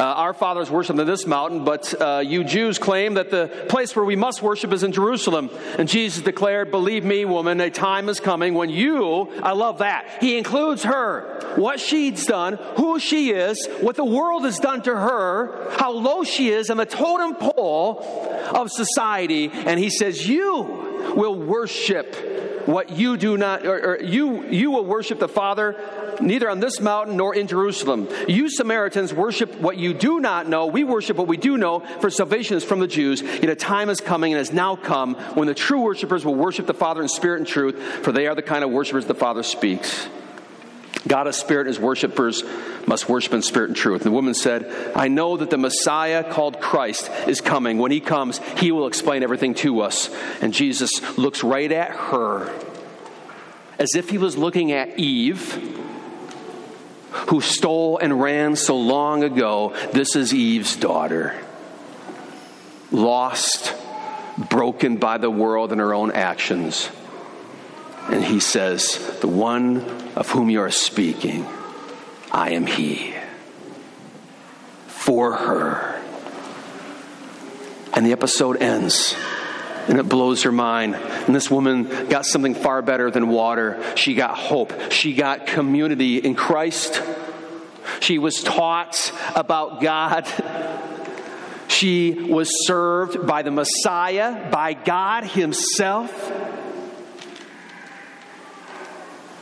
Uh, 0.00 0.04
our 0.04 0.32
fathers 0.32 0.70
worshiped 0.70 0.98
on 0.98 1.06
this 1.06 1.26
mountain, 1.26 1.62
but 1.62 1.92
uh, 2.00 2.22
you 2.24 2.42
Jews 2.42 2.78
claim 2.78 3.14
that 3.14 3.30
the 3.30 3.66
place 3.68 3.94
where 3.94 4.04
we 4.04 4.16
must 4.16 4.40
worship 4.40 4.72
is 4.72 4.82
in 4.82 4.92
Jerusalem. 4.92 5.50
And 5.76 5.86
Jesus 5.86 6.24
declared, 6.24 6.70
Believe 6.70 7.04
me, 7.04 7.26
woman, 7.26 7.60
a 7.60 7.68
time 7.68 8.08
is 8.08 8.18
coming 8.18 8.54
when 8.54 8.70
you, 8.70 9.30
I 9.42 9.52
love 9.52 9.80
that. 9.80 10.08
He 10.20 10.38
includes 10.38 10.84
her, 10.84 11.54
what 11.56 11.80
she's 11.80 12.24
done, 12.24 12.54
who 12.76 12.98
she 12.98 13.32
is, 13.32 13.68
what 13.82 13.94
the 13.94 14.04
world 14.06 14.44
has 14.44 14.58
done 14.58 14.80
to 14.84 14.96
her, 14.96 15.70
how 15.72 15.92
low 15.92 16.24
she 16.24 16.48
is 16.48 16.70
on 16.70 16.78
the 16.78 16.86
totem 16.86 17.34
pole 17.34 18.02
of 18.54 18.70
society. 18.70 19.50
And 19.52 19.78
he 19.78 19.90
says, 19.90 20.26
You 20.26 21.12
will 21.14 21.34
worship 21.34 22.66
what 22.66 22.90
you 22.90 23.16
do 23.16 23.36
not, 23.36 23.66
or, 23.66 23.84
or 23.84 24.00
you, 24.00 24.44
you 24.44 24.70
will 24.70 24.84
worship 24.84 25.18
the 25.18 25.28
Father 25.28 25.76
neither 26.20 26.48
on 26.50 26.60
this 26.60 26.80
mountain 26.80 27.16
nor 27.16 27.34
in 27.34 27.46
Jerusalem. 27.46 28.08
You 28.28 28.48
Samaritans 28.48 29.12
worship 29.12 29.60
what 29.60 29.76
you 29.76 29.94
do 29.94 30.20
not 30.20 30.48
know. 30.48 30.66
We 30.66 30.84
worship 30.84 31.16
what 31.16 31.28
we 31.28 31.36
do 31.36 31.56
know, 31.56 31.80
for 32.00 32.10
salvation 32.10 32.56
is 32.56 32.64
from 32.64 32.80
the 32.80 32.86
Jews. 32.86 33.22
Yet 33.22 33.48
a 33.48 33.54
time 33.54 33.88
is 33.88 34.00
coming 34.00 34.32
and 34.32 34.38
has 34.38 34.52
now 34.52 34.76
come 34.76 35.14
when 35.34 35.46
the 35.48 35.54
true 35.54 35.80
worshipers 35.80 36.24
will 36.24 36.34
worship 36.34 36.66
the 36.66 36.74
Father 36.74 37.02
in 37.02 37.08
spirit 37.08 37.38
and 37.38 37.46
truth, 37.46 37.76
for 38.02 38.12
they 38.12 38.26
are 38.26 38.34
the 38.34 38.42
kind 38.42 38.64
of 38.64 38.70
worshipers 38.70 39.06
the 39.06 39.14
Father 39.14 39.42
speaks. 39.42 40.08
God 41.06 41.26
is 41.28 41.36
spirit, 41.36 41.66
and 41.66 41.68
his 41.68 41.80
worshipers 41.80 42.44
must 42.86 43.08
worship 43.08 43.32
in 43.32 43.42
spirit 43.42 43.70
and 43.70 43.76
truth. 43.76 44.02
The 44.02 44.10
woman 44.10 44.34
said, 44.34 44.92
I 44.94 45.08
know 45.08 45.36
that 45.38 45.48
the 45.48 45.56
Messiah 45.56 46.30
called 46.30 46.60
Christ 46.60 47.10
is 47.26 47.40
coming. 47.40 47.78
When 47.78 47.90
he 47.90 48.00
comes, 48.00 48.38
he 48.58 48.70
will 48.70 48.86
explain 48.86 49.22
everything 49.22 49.54
to 49.56 49.80
us. 49.80 50.10
And 50.42 50.52
Jesus 50.52 51.16
looks 51.16 51.42
right 51.42 51.72
at 51.72 51.90
her 51.90 52.52
as 53.78 53.94
if 53.94 54.10
he 54.10 54.18
was 54.18 54.36
looking 54.36 54.72
at 54.72 54.98
Eve 54.98 55.89
who 57.28 57.40
stole 57.40 57.98
and 57.98 58.20
ran 58.20 58.56
so 58.56 58.76
long 58.76 59.22
ago. 59.22 59.74
This 59.92 60.16
is 60.16 60.32
Eve's 60.34 60.76
daughter. 60.76 61.38
Lost, 62.90 63.74
broken 64.48 64.96
by 64.96 65.18
the 65.18 65.30
world 65.30 65.72
and 65.72 65.80
her 65.80 65.94
own 65.94 66.12
actions. 66.12 66.90
And 68.08 68.24
he 68.24 68.40
says, 68.40 68.96
The 69.20 69.28
one 69.28 69.80
of 70.16 70.30
whom 70.30 70.50
you 70.50 70.60
are 70.62 70.70
speaking, 70.70 71.46
I 72.32 72.50
am 72.50 72.66
he. 72.66 73.14
For 74.86 75.36
her. 75.36 76.00
And 77.92 78.06
the 78.06 78.12
episode 78.12 78.62
ends 78.62 79.14
and 79.90 79.98
it 79.98 80.08
blows 80.08 80.44
her 80.44 80.52
mind. 80.52 80.94
And 80.94 81.34
this 81.34 81.50
woman 81.50 82.06
got 82.08 82.24
something 82.24 82.54
far 82.54 82.80
better 82.80 83.10
than 83.10 83.28
water. 83.28 83.82
She 83.96 84.14
got 84.14 84.36
hope. 84.38 84.92
She 84.92 85.14
got 85.14 85.48
community 85.48 86.18
in 86.18 86.36
Christ. 86.36 87.02
She 87.98 88.18
was 88.18 88.40
taught 88.40 89.12
about 89.34 89.82
God. 89.82 90.28
She 91.66 92.12
was 92.12 92.66
served 92.66 93.26
by 93.26 93.42
the 93.42 93.50
Messiah, 93.50 94.48
by 94.48 94.74
God 94.74 95.24
Himself. 95.24 96.32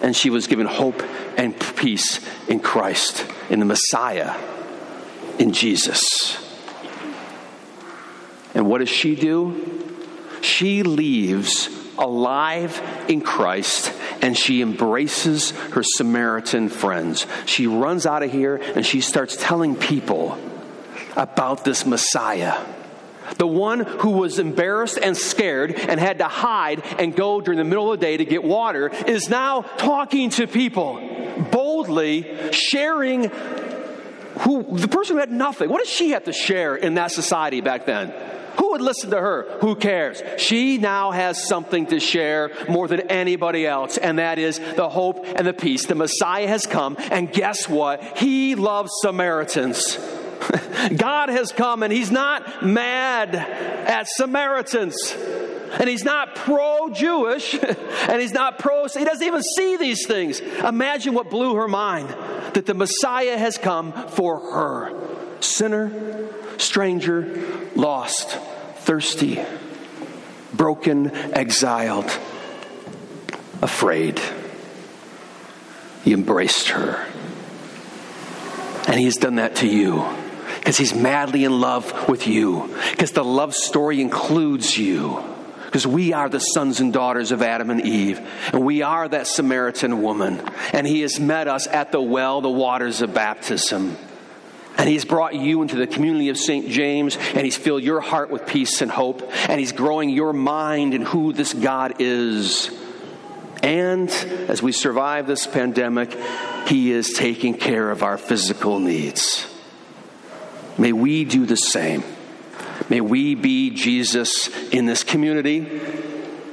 And 0.00 0.16
she 0.16 0.30
was 0.30 0.46
given 0.46 0.66
hope 0.66 1.02
and 1.36 1.60
peace 1.76 2.20
in 2.48 2.60
Christ, 2.60 3.26
in 3.50 3.58
the 3.58 3.66
Messiah, 3.66 4.34
in 5.38 5.52
Jesus. 5.52 6.38
And 8.54 8.66
what 8.66 8.78
does 8.78 8.88
she 8.88 9.14
do? 9.14 9.77
She 10.42 10.82
leaves 10.82 11.68
alive 11.98 12.80
in 13.08 13.20
Christ 13.20 13.92
and 14.22 14.36
she 14.36 14.62
embraces 14.62 15.50
her 15.50 15.82
Samaritan 15.82 16.68
friends. 16.68 17.26
She 17.46 17.66
runs 17.66 18.06
out 18.06 18.22
of 18.22 18.30
here 18.30 18.56
and 18.56 18.86
she 18.86 19.00
starts 19.00 19.36
telling 19.38 19.76
people 19.76 20.38
about 21.16 21.64
this 21.64 21.84
Messiah. 21.84 22.64
The 23.36 23.46
one 23.46 23.80
who 23.80 24.12
was 24.12 24.38
embarrassed 24.38 24.98
and 25.02 25.16
scared 25.16 25.72
and 25.72 26.00
had 26.00 26.18
to 26.18 26.28
hide 26.28 26.82
and 26.98 27.14
go 27.14 27.40
during 27.40 27.58
the 27.58 27.64
middle 27.64 27.92
of 27.92 28.00
the 28.00 28.06
day 28.06 28.16
to 28.16 28.24
get 28.24 28.42
water 28.42 28.88
is 29.06 29.28
now 29.28 29.62
talking 29.62 30.30
to 30.30 30.46
people 30.46 30.94
boldly, 31.52 32.52
sharing 32.52 33.24
who 34.40 34.78
the 34.78 34.88
person 34.88 35.16
who 35.16 35.20
had 35.20 35.30
nothing. 35.30 35.68
What 35.68 35.80
does 35.80 35.90
she 35.90 36.10
have 36.10 36.24
to 36.24 36.32
share 36.32 36.76
in 36.76 36.94
that 36.94 37.10
society 37.10 37.60
back 37.60 37.86
then? 37.86 38.14
Who 38.58 38.72
would 38.72 38.80
listen 38.80 39.10
to 39.10 39.20
her? 39.20 39.46
Who 39.60 39.76
cares? 39.76 40.22
She 40.40 40.78
now 40.78 41.10
has 41.10 41.46
something 41.46 41.86
to 41.86 42.00
share 42.00 42.50
more 42.68 42.88
than 42.88 43.00
anybody 43.02 43.66
else, 43.66 43.98
and 43.98 44.18
that 44.18 44.38
is 44.38 44.58
the 44.58 44.88
hope 44.88 45.24
and 45.24 45.46
the 45.46 45.52
peace. 45.52 45.86
The 45.86 45.94
Messiah 45.94 46.48
has 46.48 46.66
come, 46.66 46.96
and 47.10 47.32
guess 47.32 47.68
what? 47.68 48.18
He 48.18 48.54
loves 48.54 48.90
Samaritans. 49.00 49.96
God 50.96 51.28
has 51.28 51.52
come, 51.52 51.82
and 51.82 51.92
He's 51.92 52.10
not 52.10 52.64
mad 52.64 53.34
at 53.34 54.08
Samaritans. 54.08 55.14
And 55.78 55.88
he's 55.88 56.04
not 56.04 56.34
pro 56.34 56.88
Jewish, 56.90 57.54
and 58.08 58.20
he's 58.22 58.32
not 58.32 58.58
pro, 58.58 58.86
he 58.86 59.04
doesn't 59.04 59.26
even 59.26 59.42
see 59.42 59.76
these 59.76 60.06
things. 60.06 60.40
Imagine 60.40 61.12
what 61.12 61.28
blew 61.28 61.56
her 61.56 61.68
mind 61.68 62.08
that 62.54 62.64
the 62.64 62.74
Messiah 62.74 63.36
has 63.36 63.58
come 63.58 63.92
for 64.08 64.40
her. 64.52 65.40
Sinner, 65.40 66.30
stranger, 66.56 67.67
lost, 67.78 68.36
thirsty, 68.78 69.40
broken, 70.52 71.10
exiled, 71.10 72.10
afraid. 73.62 74.20
He 76.04 76.12
embraced 76.12 76.68
her. 76.68 77.06
And 78.86 78.98
He 78.98 79.04
has 79.04 79.16
done 79.16 79.36
that 79.36 79.56
to 79.56 79.66
you 79.66 80.06
because 80.58 80.76
He's 80.76 80.94
madly 80.94 81.44
in 81.44 81.60
love 81.60 82.08
with 82.08 82.26
you, 82.26 82.74
because 82.90 83.12
the 83.12 83.24
love 83.24 83.54
story 83.54 84.02
includes 84.02 84.76
you. 84.76 85.22
Because 85.64 85.86
we 85.86 86.14
are 86.14 86.30
the 86.30 86.38
sons 86.38 86.80
and 86.80 86.94
daughters 86.94 87.30
of 87.30 87.42
Adam 87.42 87.68
and 87.68 87.82
Eve, 87.82 88.26
and 88.54 88.64
we 88.64 88.80
are 88.80 89.06
that 89.06 89.26
Samaritan 89.26 90.00
woman. 90.00 90.40
And 90.72 90.86
He 90.86 91.02
has 91.02 91.20
met 91.20 91.46
us 91.46 91.66
at 91.66 91.92
the 91.92 92.00
well, 92.00 92.40
the 92.40 92.48
waters 92.48 93.02
of 93.02 93.12
baptism. 93.12 93.98
And 94.78 94.88
He's 94.88 95.04
brought 95.04 95.34
you 95.34 95.60
into 95.60 95.76
the 95.76 95.88
community 95.88 96.28
of 96.28 96.38
St. 96.38 96.68
James, 96.68 97.16
and 97.16 97.40
He's 97.40 97.56
filled 97.56 97.82
your 97.82 98.00
heart 98.00 98.30
with 98.30 98.46
peace 98.46 98.80
and 98.80 98.90
hope, 98.90 99.28
and 99.48 99.58
He's 99.58 99.72
growing 99.72 100.08
your 100.08 100.32
mind 100.32 100.94
in 100.94 101.02
who 101.02 101.32
this 101.32 101.52
God 101.52 101.96
is. 101.98 102.70
And 103.60 104.08
as 104.08 104.62
we 104.62 104.70
survive 104.70 105.26
this 105.26 105.48
pandemic, 105.48 106.16
He 106.68 106.92
is 106.92 107.12
taking 107.12 107.54
care 107.54 107.90
of 107.90 108.04
our 108.04 108.16
physical 108.16 108.78
needs. 108.78 109.52
May 110.78 110.92
we 110.92 111.24
do 111.24 111.44
the 111.44 111.56
same. 111.56 112.04
May 112.88 113.00
we 113.00 113.34
be 113.34 113.70
Jesus 113.70 114.48
in 114.68 114.86
this 114.86 115.02
community. 115.02 115.80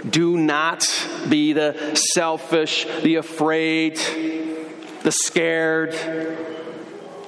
Do 0.10 0.36
not 0.36 0.88
be 1.30 1.54
the 1.54 1.96
selfish, 1.96 2.86
the 3.04 3.16
afraid, 3.16 3.98
the 5.04 5.12
scared 5.12 5.94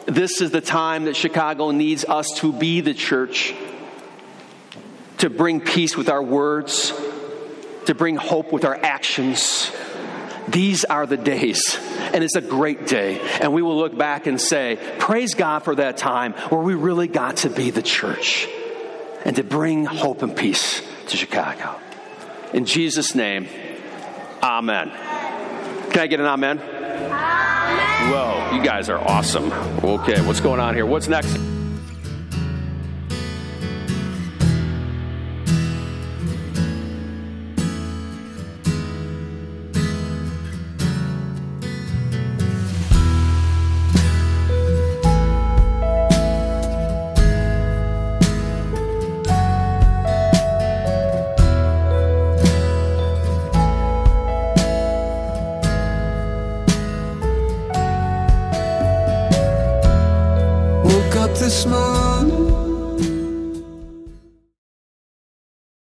this 0.08 0.42
is 0.42 0.52
the 0.52 0.62
time 0.62 1.06
that 1.06 1.16
Chicago 1.16 1.72
needs 1.72 2.06
us 2.06 2.32
to 2.38 2.54
be 2.54 2.82
the 2.82 2.94
church, 2.94 3.54
to 5.18 5.30
bring 5.30 5.60
peace 5.60 5.98
with 5.98 6.10
our 6.10 6.24
words, 6.24 6.94
to 7.86 7.94
bring 7.94 8.16
hope 8.16 8.54
with 8.54 8.64
our 8.64 8.76
actions. 8.76 9.70
These 10.48 10.86
are 10.86 11.06
the 11.06 11.18
days, 11.18 11.78
and 12.14 12.24
it's 12.24 12.36
a 12.36 12.42
great 12.42 12.88
day. 12.88 13.20
And 13.42 13.54
we 13.54 13.62
will 13.62 13.78
look 13.78 13.98
back 13.98 14.28
and 14.28 14.40
say, 14.40 14.80
Praise 14.98 15.36
God 15.36 15.64
for 15.64 15.76
that 15.76 15.98
time 15.98 16.34
where 16.50 16.62
we 16.62 16.74
really 16.74 17.10
got 17.10 17.38
to 17.38 17.50
be 17.50 17.70
the 17.70 17.82
church 17.82 18.48
and 19.26 19.36
to 19.36 19.44
bring 19.44 19.84
hope 19.84 20.24
and 20.24 20.36
peace 20.36 20.82
to 21.08 21.18
Chicago. 21.18 21.78
In 22.54 22.64
Jesus' 22.66 23.14
name, 23.14 23.50
Amen. 24.42 24.90
Can 25.90 26.00
I 26.00 26.08
get 26.08 26.22
an 26.22 26.28
amen? 26.28 27.57
Whoa, 28.10 28.52
you 28.56 28.64
guys 28.64 28.90
are 28.90 29.00
awesome. 29.00 29.52
Okay, 29.84 30.26
what's 30.26 30.40
going 30.40 30.60
on 30.60 30.76
here? 30.76 30.86
What's 30.86 31.08
next? 31.08 31.38